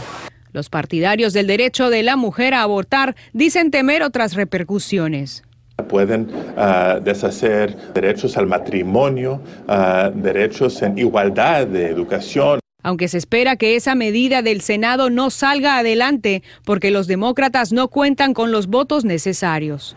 Los 0.51 0.70
partidarios 0.70 1.34
del 1.34 1.48
derecho 1.48 1.89
de 1.89 2.03
la 2.03 2.15
mujer 2.15 2.53
a 2.53 2.63
abortar 2.63 3.15
dicen 3.34 3.72
temer 3.72 4.01
otras 4.01 4.34
repercusiones. 4.34 5.44
Pueden 5.88 6.27
ah, 6.58 7.00
deshacer 7.01 7.75
derechos 7.94 8.36
al 8.36 8.48
matrimonio, 8.48 9.41
ah, 9.68 10.12
derechos 10.13 10.82
en 10.82 10.98
igualdad 10.98 11.68
de 11.68 11.88
educación. 11.88 12.60
Aunque 12.82 13.08
se 13.08 13.18
espera 13.18 13.58
que 13.58 13.75
esa 13.75 13.94
medida 13.94 14.41
del 14.41 14.62
Senado 14.62 15.10
no 15.10 15.29
salga 15.29 15.77
adelante 15.77 16.44
porque 16.65 16.91
los 16.91 17.08
demócratas 17.08 17.72
no 17.72 17.89
cuentan 17.89 18.34
con 18.34 18.51
los 18.51 18.68
votos 18.68 19.06
necesarios. 19.06 19.96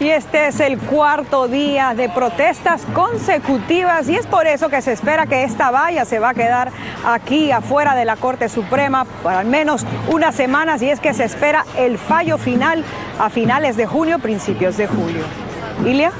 Y 0.00 0.10
este 0.10 0.46
es 0.46 0.60
el 0.60 0.78
cuarto 0.78 1.48
día 1.48 1.92
de 1.96 2.08
protestas 2.08 2.82
consecutivas 2.94 4.08
y 4.08 4.14
es 4.14 4.28
por 4.28 4.46
eso 4.46 4.68
que 4.68 4.80
se 4.80 4.92
espera 4.92 5.26
que 5.26 5.42
esta 5.42 5.72
valla 5.72 6.04
se 6.04 6.20
va 6.20 6.30
a 6.30 6.34
quedar 6.34 6.70
aquí 7.04 7.50
afuera 7.50 7.96
de 7.96 8.04
la 8.04 8.14
Corte 8.14 8.48
Suprema 8.48 9.04
por 9.24 9.32
al 9.32 9.46
menos 9.46 9.84
unas 10.08 10.36
semanas 10.36 10.82
y 10.82 10.90
es 10.90 11.00
que 11.00 11.14
se 11.14 11.24
espera 11.24 11.66
el 11.76 11.98
fallo 11.98 12.38
final 12.38 12.84
a 13.18 13.28
finales 13.28 13.76
de 13.76 13.86
junio, 13.86 14.20
principios 14.20 14.76
de 14.76 14.86
julio. 14.86 15.24
Ilia. 15.84 16.12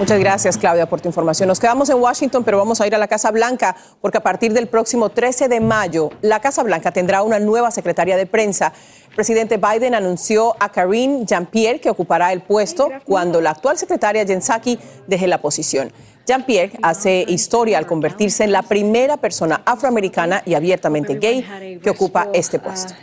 Muchas 0.00 0.18
gracias, 0.18 0.56
Claudia, 0.56 0.88
por 0.88 1.02
tu 1.02 1.08
información. 1.08 1.46
Nos 1.46 1.60
quedamos 1.60 1.90
en 1.90 1.98
Washington, 1.98 2.42
pero 2.42 2.56
vamos 2.56 2.80
a 2.80 2.86
ir 2.86 2.94
a 2.94 2.98
la 2.98 3.06
Casa 3.06 3.30
Blanca, 3.30 3.76
porque 4.00 4.16
a 4.16 4.22
partir 4.22 4.54
del 4.54 4.66
próximo 4.66 5.10
13 5.10 5.46
de 5.48 5.60
mayo, 5.60 6.08
la 6.22 6.40
Casa 6.40 6.62
Blanca 6.62 6.90
tendrá 6.90 7.22
una 7.22 7.38
nueva 7.38 7.70
secretaria 7.70 8.16
de 8.16 8.24
prensa. 8.24 8.72
El 9.10 9.14
presidente 9.14 9.58
Biden 9.58 9.94
anunció 9.94 10.56
a 10.58 10.70
Karine 10.70 11.26
Jean-Pierre 11.26 11.80
que 11.80 11.90
ocupará 11.90 12.32
el 12.32 12.40
puesto 12.40 12.88
cuando 13.04 13.42
la 13.42 13.50
actual 13.50 13.76
secretaria 13.76 14.24
Jen 14.24 14.40
Psaki 14.40 14.78
deje 15.06 15.26
la 15.26 15.42
posición. 15.42 15.92
Jean-Pierre 16.26 16.78
hace 16.80 17.26
historia 17.28 17.76
al 17.76 17.86
convertirse 17.86 18.42
en 18.42 18.52
la 18.52 18.62
primera 18.62 19.18
persona 19.18 19.60
afroamericana 19.66 20.42
y 20.46 20.54
abiertamente 20.54 21.16
gay 21.16 21.78
que 21.82 21.90
ocupa 21.90 22.28
este 22.32 22.58
puesto. 22.58 22.94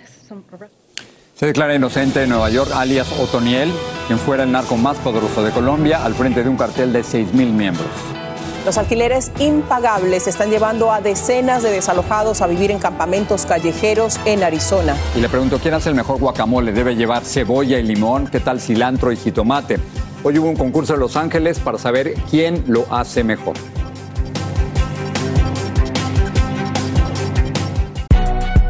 Se 1.38 1.46
declara 1.46 1.76
inocente 1.76 2.24
en 2.24 2.30
Nueva 2.30 2.50
York, 2.50 2.72
alias 2.74 3.08
Otoniel, 3.20 3.72
quien 4.08 4.18
fuera 4.18 4.42
el 4.42 4.52
narco 4.52 4.76
más 4.76 4.98
poderoso 4.98 5.44
de 5.44 5.52
Colombia, 5.52 6.04
al 6.04 6.16
frente 6.16 6.42
de 6.42 6.50
un 6.50 6.58
cartel 6.58 6.92
de 6.92 7.02
6.000 7.02 7.52
miembros. 7.52 7.86
Los 8.66 8.80
alquileres 8.80 9.32
impagables 9.38 10.26
están 10.26 10.50
llevando 10.50 10.92
a 10.92 11.00
decenas 11.00 11.62
de 11.62 11.70
desalojados 11.70 12.42
a 12.42 12.48
vivir 12.48 12.72
en 12.72 12.80
campamentos 12.80 13.46
callejeros 13.46 14.20
en 14.26 14.44
Arizona. 14.44 14.96
Y 15.16 15.20
le 15.20 15.30
pregunto, 15.30 15.60
¿quién 15.60 15.76
hace 15.76 15.90
el 15.90 15.96
mejor 15.96 16.20
guacamole? 16.20 16.72
¿Debe 16.72 16.96
llevar 16.96 17.24
cebolla 17.24 17.78
y 17.78 17.84
limón? 17.84 18.26
¿Qué 18.26 18.40
tal 18.40 18.60
cilantro 18.60 19.12
y 19.12 19.16
jitomate? 19.16 19.78
Hoy 20.24 20.40
hubo 20.40 20.50
un 20.50 20.56
concurso 20.56 20.96
en 20.96 21.02
Los 21.02 21.16
Ángeles 21.16 21.60
para 21.60 21.78
saber 21.78 22.16
quién 22.32 22.64
lo 22.66 22.92
hace 22.92 23.24
mejor. 23.24 23.56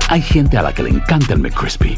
Hay 0.10 0.22
gente 0.22 0.58
a 0.58 0.62
la 0.64 0.74
que 0.74 0.84
le 0.84 0.90
encanta 0.90 1.34
el 1.34 1.40
McCrispy 1.40 1.98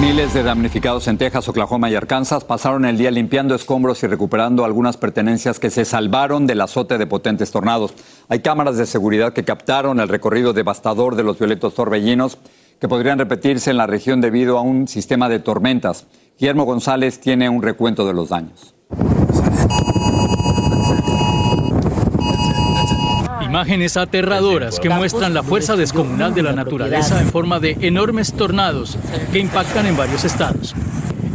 Miles 0.00 0.32
de 0.32 0.42
damnificados 0.42 1.06
en 1.06 1.18
Texas, 1.18 1.48
Oklahoma 1.48 1.90
y 1.90 1.94
Arkansas 1.94 2.44
pasaron 2.44 2.86
el 2.86 2.96
día 2.96 3.10
limpiando 3.10 3.54
escombros 3.54 4.02
y 4.02 4.06
recuperando 4.06 4.64
algunas 4.64 4.96
pertenencias 4.96 5.60
que 5.60 5.68
se 5.68 5.84
salvaron 5.84 6.46
del 6.46 6.62
azote 6.62 6.96
de 6.96 7.06
potentes 7.06 7.50
tornados. 7.50 7.92
Hay 8.28 8.40
cámaras 8.40 8.78
de 8.78 8.86
seguridad 8.86 9.34
que 9.34 9.44
captaron 9.44 10.00
el 10.00 10.08
recorrido 10.08 10.54
devastador 10.54 11.14
de 11.14 11.24
los 11.24 11.38
violentos 11.38 11.74
torbellinos 11.74 12.38
que 12.80 12.88
podrían 12.88 13.18
repetirse 13.18 13.70
en 13.70 13.76
la 13.76 13.86
región 13.86 14.22
debido 14.22 14.56
a 14.58 14.62
un 14.62 14.88
sistema 14.88 15.28
de 15.28 15.40
tormentas. 15.40 16.06
Guillermo 16.38 16.64
González 16.64 17.20
tiene 17.20 17.50
un 17.50 17.62
recuento 17.62 18.06
de 18.06 18.14
los 18.14 18.30
daños. 18.30 18.74
Imágenes 23.62 23.96
aterradoras 23.96 24.80
que 24.80 24.90
muestran 24.90 25.34
la 25.34 25.44
fuerza 25.44 25.76
descomunal 25.76 26.34
de 26.34 26.42
la 26.42 26.52
naturaleza 26.52 27.20
en 27.20 27.28
forma 27.30 27.60
de 27.60 27.76
enormes 27.80 28.32
tornados 28.32 28.98
que 29.32 29.38
impactan 29.38 29.86
en 29.86 29.96
varios 29.96 30.24
estados. 30.24 30.74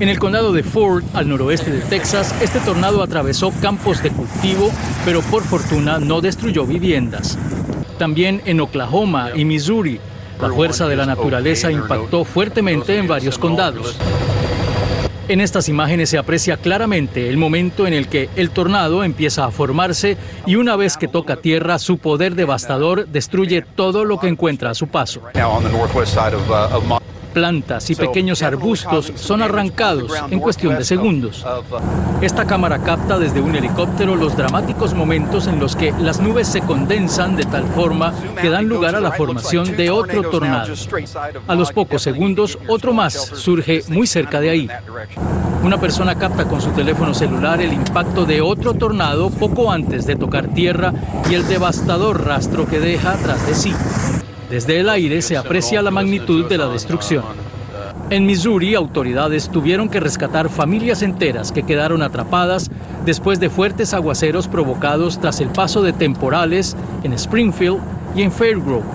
En 0.01 0.09
el 0.09 0.19
condado 0.19 0.51
de 0.51 0.61
Ford, 0.61 1.05
al 1.13 1.29
noroeste 1.29 1.71
de 1.71 1.79
Texas, 1.79 2.35
este 2.41 2.59
tornado 2.59 3.01
atravesó 3.01 3.53
campos 3.61 4.03
de 4.03 4.09
cultivo, 4.09 4.73
pero 5.05 5.21
por 5.21 5.43
fortuna 5.43 5.99
no 5.99 6.19
destruyó 6.19 6.65
viviendas. 6.65 7.37
También 7.97 8.41
en 8.43 8.59
Oklahoma 8.59 9.29
y 9.33 9.45
Missouri, 9.45 10.01
la 10.41 10.49
fuerza 10.49 10.85
de 10.89 10.97
la 10.97 11.05
naturaleza 11.05 11.71
impactó 11.71 12.25
fuertemente 12.25 12.97
en 12.97 13.07
varios 13.07 13.37
condados. 13.37 13.95
En 15.29 15.41
estas 15.41 15.67
imágenes 15.67 16.09
se 16.09 16.17
aprecia 16.17 16.55
claramente 16.55 17.27
el 17.27 17.35
momento 17.35 17.85
en 17.85 17.93
el 17.93 18.07
que 18.07 18.29
el 18.37 18.49
tornado 18.49 19.03
empieza 19.03 19.43
a 19.43 19.51
formarse 19.51 20.15
y 20.45 20.55
una 20.55 20.77
vez 20.77 20.95
que 20.95 21.09
toca 21.09 21.35
tierra, 21.35 21.79
su 21.79 21.97
poder 21.97 22.35
devastador 22.35 23.07
destruye 23.07 23.61
todo 23.61 24.05
lo 24.05 24.19
que 24.19 24.29
encuentra 24.29 24.69
a 24.69 24.73
su 24.73 24.87
paso 24.87 25.21
plantas 27.27 27.89
y 27.89 27.95
pequeños 27.95 28.41
arbustos 28.41 29.11
son 29.15 29.41
arrancados 29.41 30.11
en 30.29 30.39
cuestión 30.39 30.77
de 30.77 30.83
segundos. 30.83 31.45
Esta 32.21 32.45
cámara 32.45 32.79
capta 32.79 33.19
desde 33.19 33.41
un 33.41 33.55
helicóptero 33.55 34.15
los 34.15 34.35
dramáticos 34.35 34.93
momentos 34.93 35.47
en 35.47 35.59
los 35.59 35.75
que 35.75 35.93
las 35.99 36.19
nubes 36.19 36.47
se 36.47 36.61
condensan 36.61 37.35
de 37.35 37.43
tal 37.43 37.65
forma 37.67 38.13
que 38.41 38.49
dan 38.49 38.67
lugar 38.67 38.95
a 38.95 38.99
la 38.99 39.11
formación 39.11 39.77
de 39.77 39.91
otro 39.91 40.23
tornado. 40.23 40.73
A 41.47 41.55
los 41.55 41.71
pocos 41.71 42.01
segundos, 42.01 42.57
otro 42.67 42.93
más 42.93 43.13
surge 43.13 43.83
muy 43.89 44.07
cerca 44.07 44.39
de 44.39 44.49
ahí. 44.49 44.69
Una 45.63 45.79
persona 45.79 46.15
capta 46.15 46.45
con 46.45 46.61
su 46.61 46.71
teléfono 46.71 47.13
celular 47.13 47.61
el 47.61 47.73
impacto 47.73 48.25
de 48.25 48.41
otro 48.41 48.73
tornado 48.73 49.29
poco 49.29 49.71
antes 49.71 50.05
de 50.05 50.15
tocar 50.15 50.47
tierra 50.47 50.93
y 51.29 51.33
el 51.33 51.47
devastador 51.47 52.25
rastro 52.25 52.67
que 52.67 52.79
deja 52.79 53.11
atrás 53.11 53.45
de 53.47 53.55
sí. 53.55 53.73
Desde 54.49 54.79
el 54.79 54.89
aire 54.89 55.21
se 55.21 55.35
aprecia 55.35 55.81
la 55.81 55.91
magnitud 55.91 56.45
de 56.45 56.57
la 56.57 56.67
destrucción. 56.67 57.23
En 58.09 58.25
Missouri, 58.25 58.75
autoridades 58.75 59.49
tuvieron 59.49 59.89
que 59.89 59.99
rescatar 59.99 60.49
familias 60.49 61.01
enteras 61.01 61.51
que 61.51 61.63
quedaron 61.63 62.01
atrapadas 62.01 62.71
después 63.05 63.41
de 63.41 63.49
fuertes 63.49 63.93
aguaceros 63.93 64.47
provocados 64.47 65.19
tras 65.19 65.41
el 65.41 65.49
paso 65.49 65.81
de 65.81 65.91
temporales 65.91 66.77
en 67.03 67.11
Springfield 67.11 67.79
y 68.15 68.21
en 68.21 68.31
Fairgrove. 68.31 68.85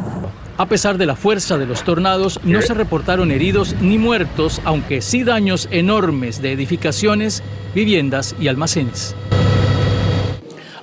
A 0.56 0.66
pesar 0.66 0.96
de 0.96 1.04
la 1.04 1.16
fuerza 1.16 1.58
de 1.58 1.66
los 1.66 1.82
tornados, 1.82 2.40
no 2.44 2.62
se 2.62 2.72
reportaron 2.72 3.30
heridos 3.30 3.76
ni 3.82 3.98
muertos, 3.98 4.62
aunque 4.64 5.02
sí 5.02 5.24
daños 5.24 5.68
enormes 5.70 6.40
de 6.40 6.52
edificaciones, 6.52 7.42
viviendas 7.74 8.34
y 8.40 8.48
almacenes. 8.48 9.14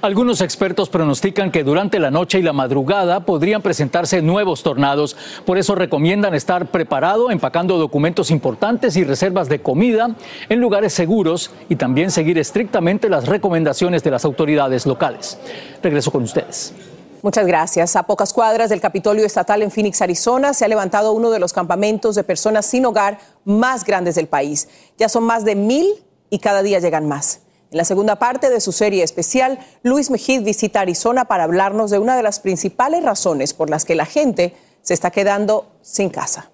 Algunos 0.01 0.39
expertos 0.39 0.87
pronostican 0.87 1.51
que 1.51 1.65
durante 1.65 1.99
la 1.99 2.09
noche 2.09 2.39
y 2.39 2.41
la 2.41 2.53
madrugada 2.53 3.25
podrían 3.25 3.61
presentarse 3.61 4.21
nuevos 4.21 4.63
tornados. 4.63 5.17
Por 5.45 5.57
eso 5.57 5.75
recomiendan 5.75 6.33
estar 6.33 6.67
preparado, 6.67 7.31
empacando 7.31 7.77
documentos 7.77 8.31
importantes 8.31 8.95
y 8.95 9.03
reservas 9.03 9.49
de 9.49 9.61
comida 9.61 10.15
en 10.47 10.61
lugares 10.61 10.93
seguros 10.93 11.51
y 11.67 11.75
también 11.75 12.11
seguir 12.11 12.37
estrictamente 12.37 13.09
las 13.09 13.27
recomendaciones 13.27 14.01
de 14.01 14.11
las 14.11 14.23
autoridades 14.23 14.85
locales. 14.85 15.37
Regreso 15.83 16.11
con 16.11 16.23
ustedes. 16.23 16.73
Muchas 17.21 17.45
gracias. 17.45 17.97
A 17.97 18.03
pocas 18.03 18.31
cuadras 18.31 18.69
del 18.69 18.79
Capitolio 18.79 19.25
Estatal 19.25 19.61
en 19.61 19.69
Phoenix, 19.69 20.01
Arizona, 20.01 20.53
se 20.53 20.63
ha 20.63 20.69
levantado 20.69 21.11
uno 21.11 21.29
de 21.29 21.39
los 21.39 21.51
campamentos 21.51 22.15
de 22.15 22.23
personas 22.23 22.65
sin 22.65 22.85
hogar 22.85 23.19
más 23.43 23.83
grandes 23.83 24.15
del 24.15 24.27
país. 24.27 24.69
Ya 24.97 25.09
son 25.09 25.25
más 25.25 25.43
de 25.43 25.55
mil 25.55 25.87
y 26.29 26.39
cada 26.39 26.63
día 26.63 26.79
llegan 26.79 27.05
más. 27.05 27.41
En 27.71 27.77
la 27.77 27.85
segunda 27.85 28.15
parte 28.15 28.49
de 28.49 28.61
su 28.61 28.71
serie 28.71 29.03
especial, 29.03 29.59
Luis 29.83 30.09
Mejid 30.09 30.41
visita 30.41 30.81
Arizona 30.81 31.25
para 31.25 31.43
hablarnos 31.43 31.91
de 31.91 31.99
una 31.99 32.15
de 32.15 32.23
las 32.23 32.39
principales 32.39 33.03
razones 33.03 33.53
por 33.53 33.69
las 33.69 33.85
que 33.85 33.93
la 33.93 34.05
gente 34.05 34.55
se 34.81 34.95
está 34.95 35.11
quedando 35.11 35.71
sin 35.83 36.09
casa. 36.09 36.49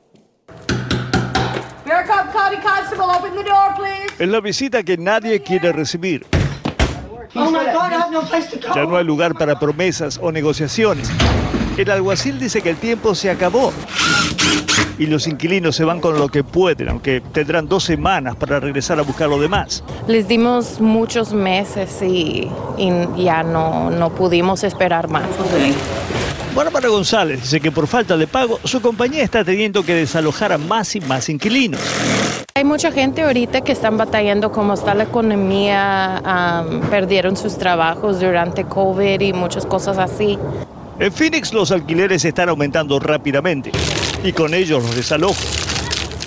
Es 4.20 4.28
la 4.28 4.42
visita 4.42 4.84
que 4.84 4.98
nadie 4.98 5.42
quiere 5.42 5.72
recibir. 5.72 6.26
Ya 7.34 8.86
no 8.86 8.98
hay 8.98 9.06
lugar 9.06 9.36
para 9.36 9.58
promesas 9.58 10.20
o 10.22 10.34
negociaciones. 10.34 11.10
El 11.78 11.92
alguacil 11.92 12.40
dice 12.40 12.62
que 12.62 12.72
el 12.72 12.78
tiempo 12.78 13.16
se 13.16 13.30
acabó 13.30 13.72
y 14.98 15.08
los 15.08 15.28
inquilinos 15.28 15.76
se 15.76 15.84
van 15.84 16.00
con 16.00 16.18
lo 16.18 16.30
que 16.30 16.44
pueden, 16.44 16.90
aunque 16.90 17.22
tendrán 17.22 17.68
dos 17.68 17.84
semanas 17.84 18.36
para 18.36 18.60
regresar 18.60 19.00
a 19.00 19.04
buscar 19.04 19.30
lo 19.30 19.40
demás. 19.40 19.84
Les 20.08 20.28
dimos 20.28 20.80
muchos 20.80 21.34
meses 21.34 22.02
y, 22.02 22.50
ya 23.18 23.44
no, 23.44 23.90
no 23.90 24.10
pudimos 24.12 24.64
esperar 24.64 25.10
más. 25.10 25.24
Bárbara 26.56 26.88
González 26.88 27.42
dice 27.42 27.60
que 27.60 27.72
por 27.72 27.88
falta 27.88 28.16
de 28.16 28.28
pago 28.28 28.60
su 28.64 28.82
compañía 28.82 29.24
está 29.24 29.44
teniendo 29.44 29.84
que 29.84 29.94
desalojar 29.94 30.54
a 30.54 30.58
más 30.58 30.96
y 30.96 31.02
más 31.02 31.28
inquilinos. 31.28 31.82
Hay 32.56 32.64
mucha 32.64 32.94
gente 32.94 33.24
ahorita 33.24 33.62
que 33.62 33.74
están 33.74 33.98
batallando 33.98 34.54
como 34.54 34.74
está 34.74 34.94
la 34.94 35.04
economía, 35.04 36.64
perdieron 36.90 37.36
sus 37.36 37.58
trabajos 37.58 38.22
durante 38.22 38.64
COVID 38.64 39.20
y 39.20 39.34
muchas 39.34 39.66
cosas 39.66 39.98
así. 39.98 40.40
En 40.98 41.12
Phoenix 41.12 41.52
los 41.52 41.72
alquileres 41.72 42.24
están 42.24 42.48
aumentando 42.48 42.98
rápidamente 43.00 43.72
y 44.26 44.34
con 44.34 44.56
ellos 44.56 44.84
los 44.84 44.96
desalojos. 44.96 45.38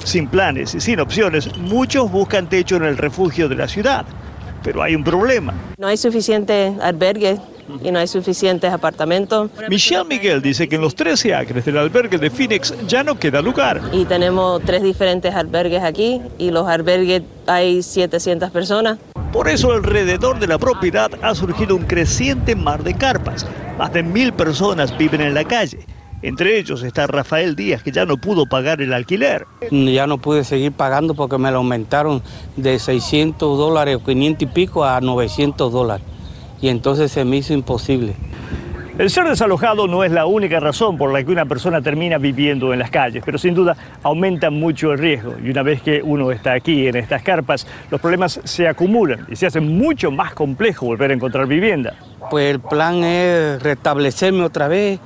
Sin 0.04 0.28
planes 0.28 0.74
y 0.74 0.80
sin 0.80 1.00
opciones, 1.00 1.54
muchos 1.58 2.10
buscan 2.10 2.48
techo 2.48 2.76
en 2.76 2.84
el 2.84 2.96
refugio 2.96 3.48
de 3.48 3.56
la 3.56 3.66
ciudad. 3.66 4.06
Pero 4.62 4.82
hay 4.82 4.94
un 4.94 5.02
problema. 5.02 5.52
No 5.76 5.88
hay 5.88 5.96
suficiente 5.96 6.74
albergue 6.80 7.38
y 7.82 7.90
no 7.90 7.98
hay 7.98 8.06
suficientes 8.06 8.72
apartamentos. 8.72 9.50
Michelle 9.68 10.04
Miguel 10.04 10.40
dice 10.40 10.68
que 10.68 10.76
en 10.76 10.80
los 10.80 10.94
13 10.94 11.34
acres 11.34 11.64
del 11.64 11.76
albergue 11.76 12.18
de 12.18 12.30
Phoenix 12.30 12.72
ya 12.86 13.02
no 13.02 13.18
queda 13.18 13.42
lugar. 13.42 13.82
Y 13.92 14.04
tenemos 14.04 14.62
tres 14.64 14.82
diferentes 14.82 15.34
albergues 15.34 15.82
aquí 15.82 16.22
y 16.38 16.50
los 16.50 16.68
albergues 16.68 17.22
hay 17.46 17.82
700 17.82 18.50
personas. 18.50 18.98
Por 19.32 19.48
eso 19.48 19.72
alrededor 19.72 20.38
de 20.38 20.46
la 20.46 20.58
propiedad 20.58 21.10
ha 21.20 21.34
surgido 21.34 21.74
un 21.74 21.84
creciente 21.84 22.54
mar 22.54 22.82
de 22.84 22.94
carpas. 22.94 23.44
Más 23.76 23.92
de 23.92 24.02
mil 24.04 24.32
personas 24.32 24.96
viven 24.96 25.20
en 25.20 25.34
la 25.34 25.44
calle. 25.44 25.84
Entre 26.22 26.58
ellos 26.58 26.82
está 26.82 27.06
Rafael 27.06 27.54
Díaz, 27.54 27.82
que 27.82 27.92
ya 27.92 28.04
no 28.04 28.16
pudo 28.16 28.46
pagar 28.46 28.82
el 28.82 28.92
alquiler. 28.92 29.46
Ya 29.70 30.06
no 30.06 30.18
pude 30.18 30.44
seguir 30.44 30.72
pagando 30.72 31.14
porque 31.14 31.38
me 31.38 31.50
lo 31.50 31.58
aumentaron 31.58 32.22
de 32.56 32.78
600 32.78 33.58
dólares, 33.58 33.98
500 34.04 34.42
y 34.42 34.46
pico 34.46 34.84
a 34.84 35.00
900 35.00 35.72
dólares 35.72 36.04
y 36.60 36.68
entonces 36.68 37.12
se 37.12 37.24
me 37.24 37.36
hizo 37.36 37.52
imposible. 37.52 38.14
El 38.98 39.10
ser 39.10 39.28
desalojado 39.28 39.86
no 39.86 40.02
es 40.02 40.10
la 40.10 40.26
única 40.26 40.58
razón 40.58 40.98
por 40.98 41.12
la 41.12 41.22
que 41.22 41.30
una 41.30 41.46
persona 41.46 41.80
termina 41.80 42.18
viviendo 42.18 42.72
en 42.72 42.80
las 42.80 42.90
calles, 42.90 43.22
pero 43.24 43.38
sin 43.38 43.54
duda 43.54 43.76
aumenta 44.02 44.50
mucho 44.50 44.90
el 44.90 44.98
riesgo. 44.98 45.36
Y 45.40 45.50
una 45.50 45.62
vez 45.62 45.82
que 45.82 46.02
uno 46.02 46.32
está 46.32 46.54
aquí 46.54 46.88
en 46.88 46.96
estas 46.96 47.22
carpas, 47.22 47.64
los 47.92 48.00
problemas 48.00 48.40
se 48.42 48.66
acumulan 48.66 49.24
y 49.28 49.36
se 49.36 49.46
hace 49.46 49.60
mucho 49.60 50.10
más 50.10 50.34
complejo 50.34 50.86
volver 50.86 51.12
a 51.12 51.14
encontrar 51.14 51.46
vivienda. 51.46 51.94
Pues 52.28 52.50
el 52.50 52.58
plan 52.58 53.04
es 53.04 53.62
restablecerme 53.62 54.42
otra 54.42 54.66
vez, 54.66 54.98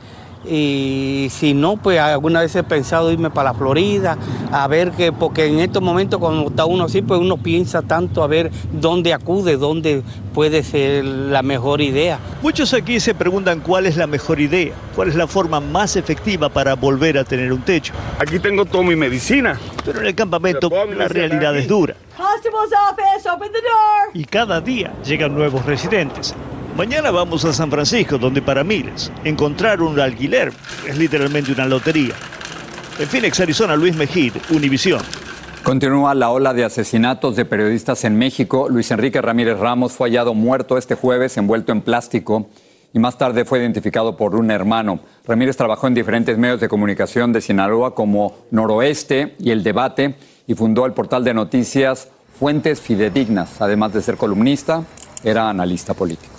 y 0.49 1.29
si 1.31 1.55
no, 1.55 1.77
pues 1.77 1.99
alguna 1.99 2.41
vez 2.41 2.55
he 2.57 2.63
pensado 2.63 3.13
irme 3.13 3.31
para 3.31 3.53
la 3.53 3.59
Florida, 3.59 4.17
a 4.51 4.67
ver 4.69 4.93
que, 4.93 5.13
porque 5.13 5.47
en 5.47 5.61
estos 5.61 5.83
momentos 5.83 6.19
cuando 6.19 6.49
está 6.49 6.65
uno 6.65 6.85
así, 6.85 7.03
pues 7.03 7.21
uno 7.21 7.37
piensa 7.37 7.83
tanto 7.83 8.23
a 8.23 8.27
ver 8.27 8.51
dónde 8.73 9.13
acude, 9.13 9.57
dónde 9.57 10.03
puede 10.35 10.63
ser 10.63 11.05
la 11.05 11.43
mejor 11.43 11.81
idea. 11.81 12.19
Muchos 12.43 12.75
aquí 12.75 13.01
se 13.01 13.15
preguntan 13.15 13.61
cuál 13.61 13.87
es 13.87 13.97
la 13.97 14.07
mejor 14.07 14.41
idea, 14.41 14.73
cuál 14.95 15.09
es 15.09 15.15
la 15.15 15.27
forma 15.27 15.61
más 15.61 15.97
efectiva 15.97 16.49
para 16.49 16.75
volver 16.75 17.19
a 17.19 17.25
tener 17.25 17.53
un 17.53 17.63
techo. 17.63 17.93
Aquí 18.19 18.39
tengo 18.39 18.65
toda 18.65 18.85
mi 18.85 18.97
medicina. 18.97 19.59
Pero 19.85 20.01
en 20.01 20.07
el 20.07 20.15
campamento 20.15 20.71
la 20.97 21.09
realidad 21.09 21.57
es 21.57 21.67
dura. 21.67 21.95
Y 24.15 24.25
cada 24.25 24.61
día 24.61 24.93
llegan 25.05 25.35
nuevos 25.35 25.65
residentes. 25.67 26.35
Mañana 26.77 27.11
vamos 27.11 27.45
a 27.45 27.53
San 27.53 27.71
Francisco, 27.71 28.17
donde 28.17 28.41
para 28.41 28.65
miles 28.65 29.13
encontrar 29.25 29.83
un 29.83 30.01
alquiler 30.01 30.51
es 30.89 30.97
literalmente 30.97 31.53
una 31.53 31.67
lotería. 31.67 32.15
En 32.99 33.07
Phoenix, 33.07 33.41
Arizona, 33.41 33.77
Luis 33.77 33.95
Mejid, 33.95 34.33
Univisión. 34.51 35.03
Continúa 35.63 36.15
la 36.15 36.31
ola 36.31 36.55
de 36.55 36.65
asesinatos 36.65 37.37
de 37.37 37.45
periodistas 37.45 38.05
en 38.05 38.17
México. 38.17 38.71
Luis 38.71 38.91
Enrique 38.91 39.21
Ramírez 39.21 39.59
Ramos 39.59 39.93
fue 39.93 40.09
hallado 40.09 40.33
muerto 40.33 40.79
este 40.79 40.95
jueves 40.95 41.37
envuelto 41.37 41.73
en 41.73 41.83
plástico 41.83 42.49
y 42.95 42.99
más 42.99 43.19
tarde 43.19 43.45
fue 43.45 43.59
identificado 43.59 44.17
por 44.17 44.35
un 44.35 44.51
hermano. 44.51 45.01
Ramírez 45.27 45.59
trabajó 45.59 45.89
en 45.89 45.95
diferentes 45.95 46.39
medios 46.39 46.61
de 46.61 46.69
comunicación 46.69 47.35
de 47.35 47.43
Sinaloa 47.43 47.95
como 47.95 48.35
Noroeste 48.51 49.37
y 49.39 49.51
El 49.51 49.63
Debate 49.63 50.17
y 50.47 50.55
fundó 50.55 50.87
el 50.87 50.95
portal 50.95 51.23
de 51.23 51.35
noticias 51.35 52.09
Fuentes 52.39 52.81
Fidedignas. 52.81 53.61
Además 53.61 53.93
de 53.93 54.01
ser 54.01 54.17
columnista, 54.17 54.85
era 55.23 55.51
analista 55.51 55.93
político. 55.93 56.32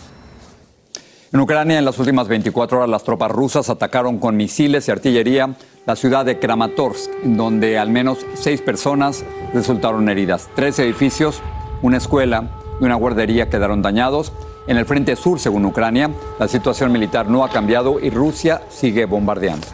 En 1.34 1.40
Ucrania, 1.40 1.80
en 1.80 1.86
las 1.86 1.98
últimas 1.98 2.28
24 2.28 2.78
horas, 2.78 2.90
las 2.92 3.04
tropas 3.04 3.32
rusas 3.32 3.68
atacaron 3.72 4.20
con 4.20 4.38
misiles 4.38 4.88
y 4.88 4.92
artillería 4.92 5.56
la 5.88 5.96
ciudad 5.96 6.26
de 6.26 6.38
Kramatorsk, 6.38 7.10
donde 7.24 7.80
al 7.80 7.90
menos 7.90 8.20
seis 8.36 8.62
personas 8.62 9.26
resultaron 9.52 10.08
heridas. 10.10 10.48
Tres 10.56 10.78
edificios, 10.78 11.42
una 11.82 11.98
escuela 11.98 12.52
y 12.80 12.84
una 12.84 12.94
guardería 12.94 13.50
quedaron 13.50 13.82
dañados. 13.82 14.32
En 14.68 14.78
el 14.78 14.86
frente 14.86 15.16
sur, 15.16 15.40
según 15.40 15.66
Ucrania, 15.66 16.12
la 16.38 16.48
situación 16.48 16.92
militar 16.92 17.28
no 17.28 17.44
ha 17.44 17.50
cambiado 17.50 18.00
y 18.00 18.12
Rusia 18.12 18.62
sigue 18.70 19.06
bombardeando. 19.06 19.66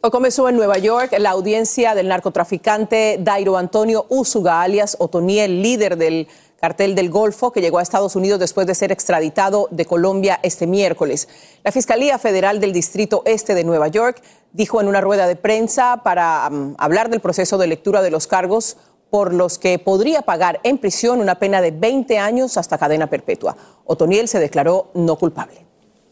Comenzó 0.00 0.48
en 0.48 0.54
Nueva 0.54 0.78
York 0.78 1.16
la 1.18 1.30
audiencia 1.30 1.96
del 1.96 2.06
narcotraficante 2.06 3.16
Dairo 3.18 3.56
Antonio 3.56 4.06
Usuga, 4.10 4.62
alias 4.62 4.96
Otoniel, 5.00 5.60
líder 5.60 5.96
del 5.96 6.28
cartel 6.64 6.94
del 6.94 7.10
Golfo, 7.10 7.52
que 7.52 7.60
llegó 7.60 7.78
a 7.78 7.82
Estados 7.82 8.16
Unidos 8.16 8.40
después 8.40 8.66
de 8.66 8.74
ser 8.74 8.90
extraditado 8.90 9.68
de 9.70 9.84
Colombia 9.84 10.40
este 10.42 10.66
miércoles. 10.66 11.28
La 11.62 11.72
Fiscalía 11.72 12.18
Federal 12.18 12.58
del 12.58 12.72
Distrito 12.72 13.20
Este 13.26 13.54
de 13.54 13.64
Nueva 13.64 13.88
York 13.88 14.22
dijo 14.50 14.80
en 14.80 14.88
una 14.88 15.02
rueda 15.02 15.26
de 15.26 15.36
prensa 15.36 16.00
para 16.02 16.48
mm, 16.48 16.76
hablar 16.78 17.10
del 17.10 17.20
proceso 17.20 17.58
de 17.58 17.66
lectura 17.66 18.00
de 18.00 18.10
los 18.10 18.26
cargos 18.26 18.78
por 19.10 19.34
los 19.34 19.58
que 19.58 19.78
podría 19.78 20.22
pagar 20.22 20.58
en 20.62 20.78
prisión 20.78 21.20
una 21.20 21.34
pena 21.34 21.60
de 21.60 21.70
20 21.70 22.18
años 22.18 22.56
hasta 22.56 22.78
cadena 22.78 23.08
perpetua. 23.08 23.54
Otoniel 23.84 24.26
se 24.26 24.38
declaró 24.38 24.90
no 24.94 25.16
culpable. 25.16 25.66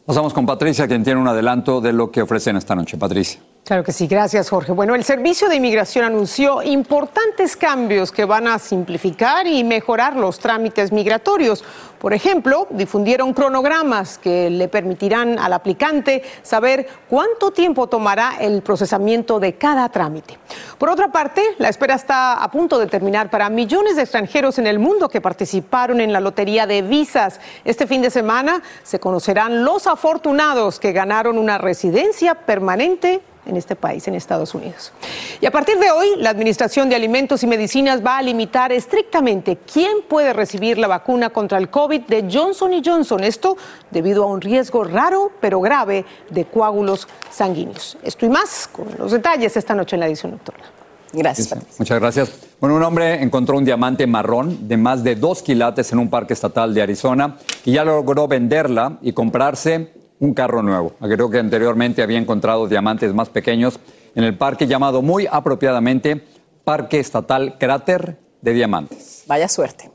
Pasamos 0.05 0.35
con 0.35 0.45
Patricia, 0.45 0.87
quien 0.87 1.03
tiene 1.03 1.19
un 1.19 1.29
adelanto 1.29 1.81
de 1.81 1.95
lo 1.95 2.11
que 2.11 2.21
ofrecen 2.21 2.59
esta 2.59 2.75
noche. 2.75 2.99
Patricia. 2.99 3.41
Claro 3.64 3.85
que 3.85 3.92
sí, 3.92 4.09
gracias 4.09 4.51
Jorge. 4.51 4.72
Bueno, 4.72 4.96
el 4.96 5.05
Servicio 5.05 5.48
de 5.48 5.55
Inmigración 5.55 6.05
anunció 6.05 6.64
importantes 6.64 7.57
cambios 7.57 8.11
que 8.11 8.25
van 8.25 8.48
a 8.48 8.59
simplificar 8.59 9.46
y 9.46 9.62
mejorar 9.62 10.16
los 10.16 10.40
trámites 10.40 10.90
migratorios. 10.90 11.62
Por 12.03 12.15
ejemplo, 12.15 12.67
difundieron 12.71 13.33
cronogramas 13.33 14.19
que 14.19 14.51
le 14.51 14.67
permitirán 14.67 15.38
al 15.38 15.53
aplicante 15.53 16.25
saber 16.43 16.85
cuánto 17.09 17.53
tiempo 17.53 17.87
tomará 17.87 18.38
el 18.41 18.61
procesamiento 18.62 19.38
de 19.38 19.55
cada 19.55 19.88
trámite. 19.88 20.37
Por 20.79 20.91
otra 20.91 21.12
parte, 21.12 21.41
la 21.59 21.69
espera 21.69 21.95
está 21.95 22.43
a 22.43 22.51
punto 22.51 22.81
de 22.81 22.88
terminar 22.88 23.31
para 23.31 23.49
millones 23.51 23.95
de 23.95 24.03
extranjeros 24.03 24.59
en 24.59 24.67
el 24.67 24.81
mundo 24.81 25.09
que 25.09 25.21
participaron 25.21 26.01
en 26.01 26.12
la 26.12 26.19
lotería 26.19 26.67
de 26.67 26.83
visas. 26.83 27.38
Este 27.65 27.87
fin 27.87 28.03
de 28.03 28.11
semana 28.11 28.65
se 28.83 28.99
conocerán 28.99 29.62
los 29.62 29.87
afortunados 29.87 30.81
que 30.81 30.91
ganaron 30.91 31.38
una 31.38 31.59
residencia 31.59 32.35
permanente 32.35 33.21
en 33.47 33.57
este 33.57 33.77
país, 33.77 34.07
en 34.07 34.15
Estados 34.15 34.55
Unidos. 34.55 34.93
Y 35.41 35.47
a 35.47 35.51
partir 35.51 35.79
de 35.79 35.91
hoy, 35.91 36.17
la 36.19 36.31
Administración 36.31 36.88
de 36.88 36.97
Alimentos 36.97 37.43
y 37.43 37.47
Medicinas 37.47 38.05
va 38.05 38.19
a 38.19 38.23
limitar 38.23 38.73
estrictamente 38.73 39.59
quién 39.71 40.03
puede 40.09 40.33
recibir 40.33 40.79
la 40.79 40.87
vacuna 40.87 41.31
contra 41.31 41.59
el 41.59 41.69
COVID 41.69 41.91
de 41.98 42.28
Johnson 42.31 42.72
Johnson. 42.85 43.24
Esto 43.24 43.57
debido 43.90 44.24
a 44.24 44.26
un 44.26 44.40
riesgo 44.40 44.85
raro 44.85 45.33
pero 45.40 45.61
grave 45.61 46.05
de 46.31 46.44
coágulos 46.44 47.09
sanguíneos. 47.31 47.96
Esto 48.02 48.26
y 48.26 48.28
más 48.28 48.68
con 48.70 48.87
los 48.98 49.12
detalles 49.12 49.57
esta 49.57 49.74
noche 49.74 49.96
en 49.96 50.00
la 50.00 50.07
edición 50.07 50.33
nocturna. 50.33 50.64
Gracias. 51.12 51.55
Muchas 51.78 52.00
gracias. 52.00 52.33
Bueno, 52.59 52.76
un 52.76 52.83
hombre 52.83 53.22
encontró 53.22 53.59
un 53.59 53.64
diamante 53.64 54.07
marrón 54.07 54.66
de 54.66 54.76
más 54.76 55.05
de 55.05 55.14
dos 55.14 55.42
quilates 55.42 55.92
en 55.92 55.98
un 55.98 56.09
parque 56.09 56.33
estatal 56.33 56.72
de 56.72 56.83
Arizona 56.83 57.37
y 57.64 57.72
ya 57.72 57.85
logró 57.85 58.26
venderla 58.26 58.98
y 59.02 59.12
comprarse 59.12 59.92
un 60.20 60.33
carro 60.33 60.62
nuevo. 60.62 60.92
Creo 61.00 61.28
que 61.28 61.38
anteriormente 61.38 62.02
había 62.02 62.18
encontrado 62.18 62.66
diamantes 62.66 63.12
más 63.12 63.28
pequeños 63.28 63.78
en 64.14 64.24
el 64.24 64.38
parque 64.38 64.66
llamado 64.66 65.02
muy 65.02 65.26
apropiadamente 65.31 66.24
Parque 66.64 67.00
Estatal 67.00 67.59
Cráter 67.59 68.18
de 68.40 68.52
Diamantes. 68.52 69.24
Vaya 69.26 69.48
suerte. 69.48 69.91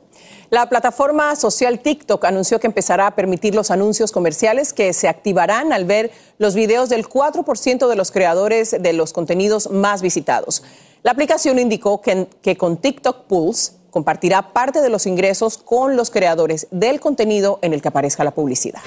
La 0.50 0.66
plataforma 0.70 1.36
social 1.36 1.78
TikTok 1.78 2.24
anunció 2.24 2.58
que 2.58 2.66
empezará 2.66 3.06
a 3.06 3.10
permitir 3.14 3.54
los 3.54 3.70
anuncios 3.70 4.12
comerciales 4.12 4.72
que 4.72 4.94
se 4.94 5.06
activarán 5.06 5.74
al 5.74 5.84
ver 5.84 6.10
los 6.38 6.54
videos 6.54 6.88
del 6.88 7.06
4% 7.06 7.86
de 7.86 7.96
los 7.96 8.10
creadores 8.10 8.74
de 8.80 8.92
los 8.94 9.12
contenidos 9.12 9.70
más 9.70 10.00
visitados. 10.00 10.62
La 11.02 11.10
aplicación 11.10 11.58
indicó 11.58 12.00
que, 12.00 12.56
con 12.56 12.78
TikTok 12.78 13.26
Pulse 13.26 13.72
compartirá 13.90 14.54
parte 14.54 14.80
de 14.80 14.88
los 14.88 15.06
ingresos 15.06 15.58
con 15.58 15.96
los 15.96 16.10
creadores 16.10 16.66
del 16.70 16.98
contenido 16.98 17.58
en 17.60 17.74
el 17.74 17.82
que 17.82 17.88
aparezca 17.88 18.24
la 18.24 18.30
publicidad. 18.30 18.80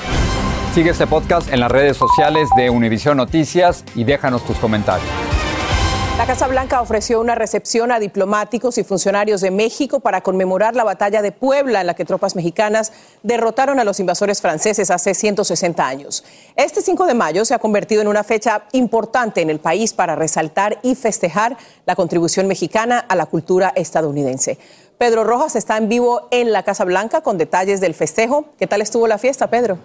Sigue 0.74 0.89
este 0.89 1.06
podcast 1.06 1.54
en 1.54 1.60
las 1.60 1.71
redes 1.71 1.95
sociales 1.95 2.50
de 2.58 2.71
Univision 2.71 3.17
Noticias 3.17 3.84
y 3.93 4.04
déjanos 4.04 4.43
tus 4.45 4.58
comentarios. 4.58 5.31
La 6.17 6.28
Casa 6.28 6.47
Blanca 6.47 6.82
ofreció 6.82 7.19
una 7.19 7.36
recepción 7.36 7.91
a 7.91 8.00
diplomáticos 8.00 8.78
y 8.78 8.84
funcionarios 8.84 9.41
de 9.41 9.50
México 9.50 10.02
para 10.02 10.21
conmemorar 10.21 10.76
la 10.76 10.84
batalla 10.84 11.21
de 11.21 11.32
Puebla 11.32 11.82
en 11.82 11.88
la 11.88 11.95
que 11.95 12.06
tropas 12.06 12.36
mexicanas 12.36 12.91
derrotaron 13.24 13.80
a 13.80 13.84
los 13.84 14.00
invasores 14.00 14.39
franceses 14.39 14.91
hace 14.91 15.15
160 15.15 15.88
años. 15.88 16.24
Este 16.56 16.82
5 16.82 17.06
de 17.08 17.15
mayo 17.15 17.43
se 17.43 17.56
ha 17.56 17.60
convertido 17.60 18.02
en 18.02 18.08
una 18.08 18.24
fecha 18.24 18.63
importante 18.74 19.41
en 19.41 19.50
el 19.50 19.60
país 19.60 19.93
para 19.93 20.15
resaltar 20.15 20.80
y 20.84 20.95
festejar 20.95 21.58
la 21.86 21.95
contribución 21.95 22.45
mexicana 22.45 23.00
a 23.00 23.15
la 23.15 23.26
cultura 23.26 23.74
estadounidense. 23.76 24.60
Pedro 24.97 25.24
Rojas 25.24 25.56
está 25.56 25.78
en 25.78 25.89
vivo 25.89 26.28
en 26.30 26.52
la 26.52 26.62
Casa 26.62 26.86
Blanca 26.86 27.21
con 27.21 27.39
detalles 27.39 27.82
del 27.82 27.95
festejo. 27.95 28.45
¿Qué 28.60 28.67
tal 28.67 28.82
estuvo 28.82 29.08
la 29.08 29.17
fiesta, 29.17 29.50
Pedro? 29.50 29.80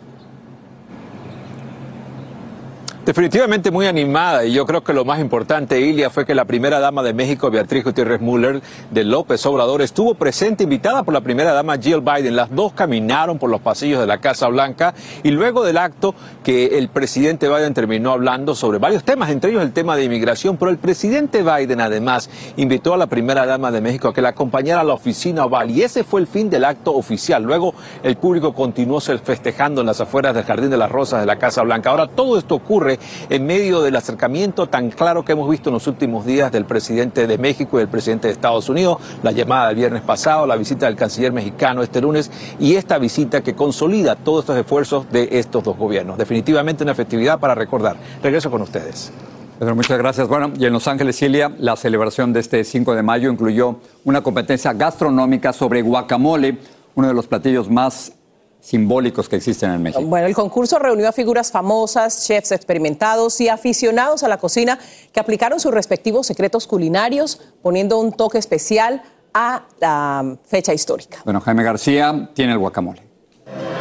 Definitivamente 3.07 3.71
muy 3.71 3.87
animada 3.87 4.45
y 4.45 4.53
yo 4.53 4.67
creo 4.67 4.83
que 4.83 4.93
lo 4.93 5.05
más 5.05 5.21
importante, 5.21 5.81
Ilia, 5.81 6.11
fue 6.11 6.27
que 6.27 6.35
la 6.35 6.45
primera 6.45 6.81
dama 6.81 7.05
de 7.05 7.15
México, 7.15 7.49
Beatriz 7.53 7.85
Gutiérrez 7.85 8.21
Müller 8.21 8.61
de 8.91 9.05
López 9.05 9.47
Obrador, 9.47 9.81
estuvo 9.81 10.15
presente, 10.15 10.65
invitada 10.65 11.05
por 11.05 11.15
la 11.15 11.21
primera 11.21 11.53
dama 11.53 11.79
Jill 11.79 12.01
Biden. 12.01 12.35
Las 12.35 12.53
dos 12.53 12.73
caminaron 12.73 13.39
por 13.39 13.49
los 13.49 13.61
pasillos 13.61 14.01
de 14.01 14.09
la 14.09 14.19
Casa 14.19 14.49
Blanca 14.49 14.93
y 15.23 15.31
luego 15.31 15.63
del 15.63 15.79
acto 15.79 16.17
que 16.43 16.79
el 16.79 16.89
presidente 16.89 17.49
Biden 17.49 17.75
terminó 17.75 18.11
hablando 18.11 18.57
sobre 18.57 18.79
varios 18.79 19.05
temas, 19.05 19.31
entre 19.31 19.53
ellos 19.53 19.63
el 19.63 19.73
tema 19.73 19.95
de 19.95 20.03
inmigración, 20.03 20.57
pero 20.57 20.73
el 20.73 20.79
presidente 20.79 21.45
Biden 21.45 21.81
además 21.81 22.29
invitó 22.57 22.93
a 22.93 22.97
la 22.97 23.07
primera 23.07 23.47
dama 23.47 23.71
de 23.71 23.83
México 23.83 24.09
a 24.09 24.15
que 24.15 24.21
la 24.21 24.31
acompañara 24.31 24.81
a 24.81 24.85
la 24.85 24.95
oficina 24.95 25.45
oval 25.45 25.71
y 25.71 25.83
ese 25.83 26.03
fue 26.03 26.23
el 26.23 26.27
fin 26.27 26.51
del 26.51 26.65
acto 26.65 26.93
oficial. 26.93 27.45
Luego 27.45 27.73
el 28.03 28.17
público 28.17 28.53
continuó 28.53 29.01
festejando 29.01 29.83
en 29.83 29.87
las 29.87 30.01
afueras 30.01 30.35
del 30.35 30.43
Jardín 30.43 30.71
de 30.71 30.77
las 30.77 30.91
Rosas 30.91 31.21
de 31.21 31.27
la 31.27 31.39
Casa 31.39 31.63
Blanca. 31.63 31.91
Ahora 31.91 32.09
todo 32.09 32.37
esto 32.37 32.57
ocurre 32.57 32.96
en 33.29 33.47
medio 33.47 33.83
del 33.83 33.97
acercamiento 33.97 34.69
tan 34.69 34.91
claro 34.91 35.25
que 35.25 35.33
hemos 35.33 35.49
visto 35.49 35.71
en 35.71 35.75
los 35.75 35.87
últimos 35.87 36.27
días 36.27 36.53
del 36.53 36.65
presidente 36.65 37.27
de 37.27 37.39
México 37.39 37.77
y 37.77 37.81
del 37.81 37.89
presidente 37.89 38.29
de 38.29 38.33
Estados 38.33 38.69
Unidos, 38.69 38.99
la 39.23 39.33
llamada 39.33 39.69
del 39.69 39.77
viernes 39.77 40.03
pasado, 40.03 40.47
la 40.47 40.57
visita 40.57 40.87
del 40.87 40.97
canciller 40.97 41.33
mexicano 41.33 41.83
este 41.83 42.01
lunes 42.01 42.31
y 42.59 42.75
esta 42.75 42.99
visita 42.99 43.43
que 43.43 43.55
consolida 43.55 44.17
todos 44.17 44.41
estos 44.41 44.57
esfuerzos 44.57 45.11
de 45.11 45.29
estos 45.33 45.65
dos 45.65 45.77
gobiernos. 45.77 46.19
Definitivamente 46.19 46.85
una 46.85 46.95
festividad 46.95 47.39
para 47.39 47.55
recordar. 47.55 47.97
Regreso 48.23 48.51
con 48.51 48.63
ustedes. 48.63 49.13
Pedro, 49.59 49.75
muchas 49.75 49.97
gracias. 49.97 50.29
Bueno, 50.29 50.53
y 50.59 50.67
en 50.67 50.73
Los 50.73 50.87
Ángeles, 50.87 51.17
Cilia, 51.17 51.51
la 51.59 51.77
celebración 51.77 52.33
de 52.33 52.41
este 52.41 52.63
5 52.63 52.95
de 52.95 53.03
mayo 53.03 53.31
incluyó 53.31 53.77
una 54.05 54.21
competencia 54.21 54.75
gastronómica 54.75 55.55
sobre 55.55 55.81
guacamole, 55.81 56.59
uno 56.95 57.09
de 57.09 57.15
los 57.15 57.27
platillos 57.27 57.71
más 57.71 58.13
simbólicos 58.61 59.29
que 59.29 59.37
existen 59.37 59.71
en 59.71 59.83
México. 59.83 60.03
Bueno, 60.03 60.27
el 60.27 60.35
concurso 60.35 60.79
reunió 60.79 61.09
a 61.09 61.13
figuras 61.13 61.53
famosas, 61.53 62.27
chefs 62.27 62.53
experimentados 62.53 63.41
y 63.41 63.49
aficionados 63.49 64.23
a 64.23 64.29
la 64.29 64.39
cocina 64.39 64.79
que 65.13 65.21
aplicaron 65.21 65.61
sus 65.61 65.73
respectivos 65.73 66.27
secretos 66.27 66.67
culinarios, 66.67 67.41
poniendo 67.63 67.99
un 67.99 68.13
toque 68.13 68.39
especial 68.39 69.03
a 69.35 69.67
la 69.81 70.37
fecha 70.47 70.73
histórica. 70.75 71.19
Bueno, 71.25 71.41
Jaime 71.41 71.63
García 71.63 72.31
tiene 72.35 72.53
el 72.53 72.59
guacamole. 72.59 73.03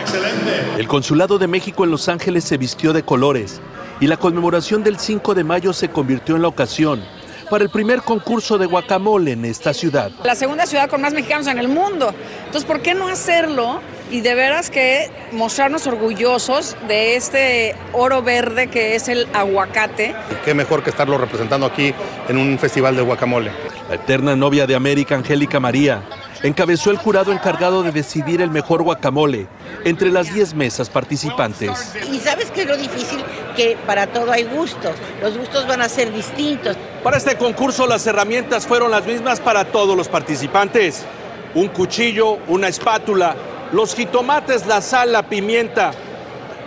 Excelente. 0.02 0.52
El 0.78 0.88
Consulado 0.88 1.40
de 1.40 1.48
México 1.48 1.84
en 1.84 1.92
Los 1.92 2.10
Ángeles 2.10 2.44
se 2.44 2.58
vistió 2.58 2.94
de 2.94 3.04
colores 3.04 3.62
y 4.00 4.08
la 4.08 4.18
conmemoración 4.18 4.84
del 4.84 5.00
5 5.00 5.34
de 5.34 5.44
mayo 5.44 5.74
se 5.74 5.90
convirtió 5.90 6.36
en 6.36 6.42
la 6.42 6.50
ocasión 6.50 7.02
para 7.50 7.64
el 7.64 7.70
primer 7.70 8.02
concurso 8.02 8.58
de 8.58 8.66
guacamole 8.66 9.32
en 9.32 9.46
esta 9.46 9.74
ciudad. 9.74 10.12
La 10.24 10.36
segunda 10.36 10.66
ciudad 10.66 10.90
con 10.90 11.02
más 11.02 11.14
mexicanos 11.14 11.48
en 11.48 11.58
el 11.58 11.68
mundo. 11.68 12.14
Entonces, 12.46 12.66
¿por 12.66 12.82
qué 12.82 12.94
no 12.94 13.08
hacerlo 13.08 13.80
y 14.12 14.22
de 14.22 14.36
veras 14.36 14.70
que 14.70 15.10
mostrarnos 15.32 15.88
orgullosos 15.88 16.76
de 16.88 17.16
este 17.16 17.76
oro 17.94 18.22
verde 18.22 18.68
que 18.68 18.96
es 18.96 19.08
el 19.08 19.28
aguacate. 19.34 20.16
Qué 20.44 20.54
mejor 20.54 20.84
que 20.84 20.90
estarlo 20.90 21.18
representando 21.18 21.66
aquí 21.66 21.94
en 22.30 22.38
un 22.38 22.60
festival 22.60 22.96
de 22.96 23.02
guacamole. 23.02 23.52
La 23.90 23.96
eterna 23.96 24.36
novia 24.36 24.68
de 24.68 24.76
América, 24.76 25.16
Angélica 25.16 25.60
María, 25.60 26.04
encabezó 26.44 26.92
el 26.92 26.98
jurado 26.98 27.32
encargado 27.32 27.84
de 27.84 27.92
decidir 27.92 28.42
el 28.42 28.52
mejor 28.52 28.84
guacamole 28.84 29.48
entre 29.84 30.12
las 30.12 30.34
10 30.34 30.54
mesas 30.56 30.90
participantes. 30.90 31.94
Y 32.12 32.20
sabes 32.20 32.52
que 32.52 32.62
es 32.62 32.68
lo 32.68 32.78
difícil, 32.78 33.24
que 33.56 33.78
para 33.86 34.08
todo 34.08 34.32
hay 34.32 34.44
gustos, 34.44 34.96
los 35.22 35.38
gustos 35.38 35.68
van 35.68 35.82
a 35.82 35.90
ser 35.90 36.14
distintos. 36.14 36.78
Para 37.04 37.18
este 37.18 37.38
concurso 37.38 37.88
las 37.88 38.06
herramientas 38.06 38.68
fueron 38.68 38.92
las 38.92 39.06
mismas 39.06 39.40
para 39.40 39.66
todos 39.66 39.96
los 39.96 40.08
participantes. 40.08 41.06
Un 41.54 41.70
cuchillo, 41.70 42.40
una 42.48 42.68
espátula, 42.68 43.36
los 43.76 43.94
jitomates, 43.94 44.66
la 44.68 44.82
sal, 44.82 45.12
la 45.12 45.28
pimienta, 45.28 45.92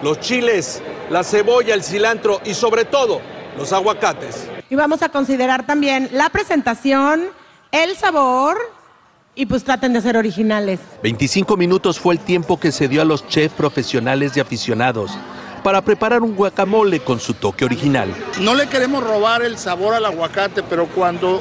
los 0.03 0.21
chiles, 0.21 0.83
la 1.09 1.25
cebolla, 1.25 1.73
el 1.73 1.83
cilantro 1.83 2.39
y 2.45 2.53
sobre 2.53 2.85
todo 2.85 3.23
los 3.57 3.73
aguacates. 3.73 4.47
Y 4.69 4.75
vamos 4.75 5.01
a 5.01 5.09
considerar 5.09 5.65
también 5.65 6.11
la 6.13 6.29
presentación, 6.29 7.25
el 7.73 7.97
sabor 7.97 8.59
y 9.35 9.47
pues 9.47 9.65
traten 9.65 9.95
de 9.95 10.03
ser 10.03 10.19
originales. 10.19 10.81
25 11.03 11.57
minutos 11.57 11.99
fue 11.99 12.13
el 12.13 12.21
tiempo 12.21 12.61
que 12.61 12.73
se 12.73 12.89
dio 12.89 13.01
a 13.01 13.07
los 13.07 13.27
chefs 13.27 13.55
profesionales 13.55 14.37
y 14.37 14.41
aficionados 14.41 15.17
para 15.65 15.81
preparar 15.81 16.23
un 16.23 16.37
guacamole 16.37 17.01
con 17.01 17.21
su 17.21 17.33
toque 17.33 17.65
original. 17.65 18.15
No 18.43 18.55
le 18.55 18.67
queremos 18.67 19.03
robar 19.03 19.43
el 19.43 19.57
sabor 19.57 19.95
al 19.95 20.05
aguacate, 20.05 20.63
pero 20.63 20.87
cuando 20.87 21.41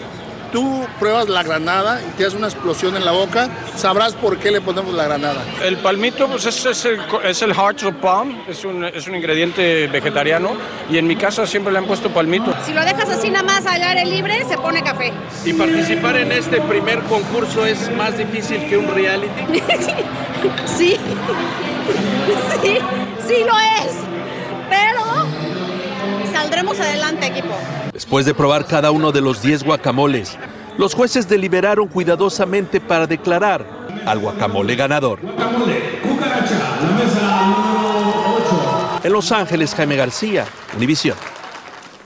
tú 0.51 0.85
pruebas 0.99 1.29
la 1.29 1.43
granada 1.43 2.01
y 2.01 2.17
te 2.17 2.25
hace 2.25 2.37
una 2.37 2.47
explosión 2.47 2.95
en 2.95 3.05
la 3.05 3.11
boca, 3.11 3.49
sabrás 3.75 4.13
por 4.13 4.37
qué 4.37 4.51
le 4.51 4.61
ponemos 4.61 4.93
la 4.93 5.05
granada. 5.05 5.43
El 5.63 5.77
palmito 5.77 6.27
pues 6.27 6.45
es, 6.45 6.65
es 6.65 6.85
el, 6.85 6.99
es 7.23 7.41
el 7.41 7.53
heart 7.53 7.83
of 7.83 7.95
palm, 7.95 8.41
es 8.47 8.65
un, 8.65 8.83
es 8.85 9.07
un 9.07 9.15
ingrediente 9.15 9.87
vegetariano 9.87 10.51
y 10.89 10.97
en 10.97 11.07
mi 11.07 11.15
casa 11.15 11.45
siempre 11.45 11.71
le 11.71 11.79
han 11.79 11.85
puesto 11.85 12.09
palmito. 12.09 12.53
Si 12.65 12.73
lo 12.73 12.83
dejas 12.83 13.09
así 13.09 13.29
nada 13.29 13.43
más 13.43 13.65
al 13.65 13.81
aire 13.81 14.05
libre, 14.05 14.43
se 14.47 14.57
pone 14.57 14.81
café. 14.83 15.11
¿Y 15.45 15.53
participar 15.53 16.17
en 16.17 16.31
este 16.31 16.61
primer 16.61 16.99
concurso 17.03 17.65
es 17.65 17.91
más 17.95 18.17
difícil 18.17 18.67
que 18.67 18.77
un 18.77 18.87
reality? 18.87 19.41
sí, 20.65 20.97
sí, 22.61 22.77
sí 23.27 23.35
lo 23.45 23.57
es, 23.57 24.06
saldremos 26.57 26.79
adelante 26.79 27.27
equipo. 27.27 27.53
Después 27.93 28.25
de 28.25 28.33
probar 28.33 28.65
cada 28.65 28.89
uno 28.89 29.11
de 29.11 29.21
los 29.21 29.41
10 29.43 29.63
guacamoles, 29.63 30.37
los 30.77 30.95
jueces 30.95 31.29
deliberaron 31.29 31.87
cuidadosamente 31.87 32.81
para 32.81 33.05
declarar 33.05 33.65
al 34.05 34.19
guacamole 34.19 34.75
ganador. 34.75 35.19
En 39.03 39.13
Los 39.13 39.31
Ángeles, 39.31 39.75
Jaime 39.75 39.95
García, 39.95 40.45
Univisión. 40.75 41.15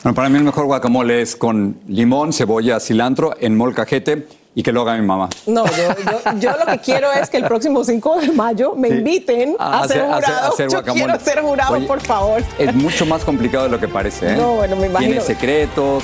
Bueno, 0.03 0.15
para 0.15 0.29
mí 0.29 0.37
el 0.37 0.43
mejor 0.43 0.65
guacamole 0.65 1.21
es 1.21 1.35
con 1.35 1.77
limón, 1.87 2.33
cebolla, 2.33 2.79
cilantro 2.79 3.35
en 3.39 3.55
molcajete 3.55 4.27
y 4.53 4.63
que 4.63 4.71
lo 4.71 4.81
haga 4.81 4.97
mi 4.97 5.05
mamá. 5.05 5.29
No, 5.45 5.65
yo, 5.65 5.95
yo, 6.39 6.51
lo 6.57 6.65
que 6.65 6.79
quiero 6.79 7.11
es 7.11 7.29
que 7.29 7.37
el 7.37 7.45
próximo 7.45 7.83
5 7.83 8.19
de 8.19 8.31
mayo 8.31 8.75
me 8.75 8.89
inviten 8.89 9.55
a, 9.59 9.87
ser 9.87 10.05
jurado. 10.05 10.55
yo 10.57 10.83
quiero 10.83 11.19
ser 11.19 11.41
jurado, 11.41 11.87
por 11.87 12.01
favor. 12.01 12.43
Es 12.57 12.73
mucho 12.75 13.05
más 13.05 13.23
complicado 13.23 13.65
de 13.65 13.69
lo 13.69 13.79
que 13.79 13.87
parece. 13.87 14.33
¿eh? 14.33 14.37
No, 14.37 14.55
bueno, 14.55 14.75
me 14.75 14.87
imagino. 14.87 15.11
Tiene 15.11 15.25
secretos, 15.25 16.03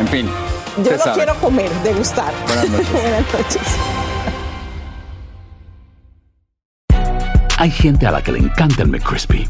en 0.00 0.08
fin. 0.08 0.30
Yo 0.84 0.92
lo 0.92 1.14
quiero 1.14 1.34
comer, 1.36 1.70
degustar. 1.82 2.32
Buenas 2.46 2.68
noches. 2.70 2.92
Buenas 2.92 3.34
noches. 3.34 3.62
Hay 7.60 7.70
gente 7.72 8.06
a 8.06 8.12
la 8.12 8.22
que 8.22 8.30
le 8.30 8.38
encanta 8.38 8.82
el 8.82 8.88
McCrispy 8.88 9.48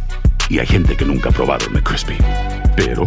y 0.48 0.58
hay 0.58 0.66
gente 0.66 0.96
que 0.96 1.04
nunca 1.04 1.28
ha 1.28 1.32
probado 1.32 1.66
el 1.66 1.72
McCrispy. 1.72 2.16
Pero 2.74 3.06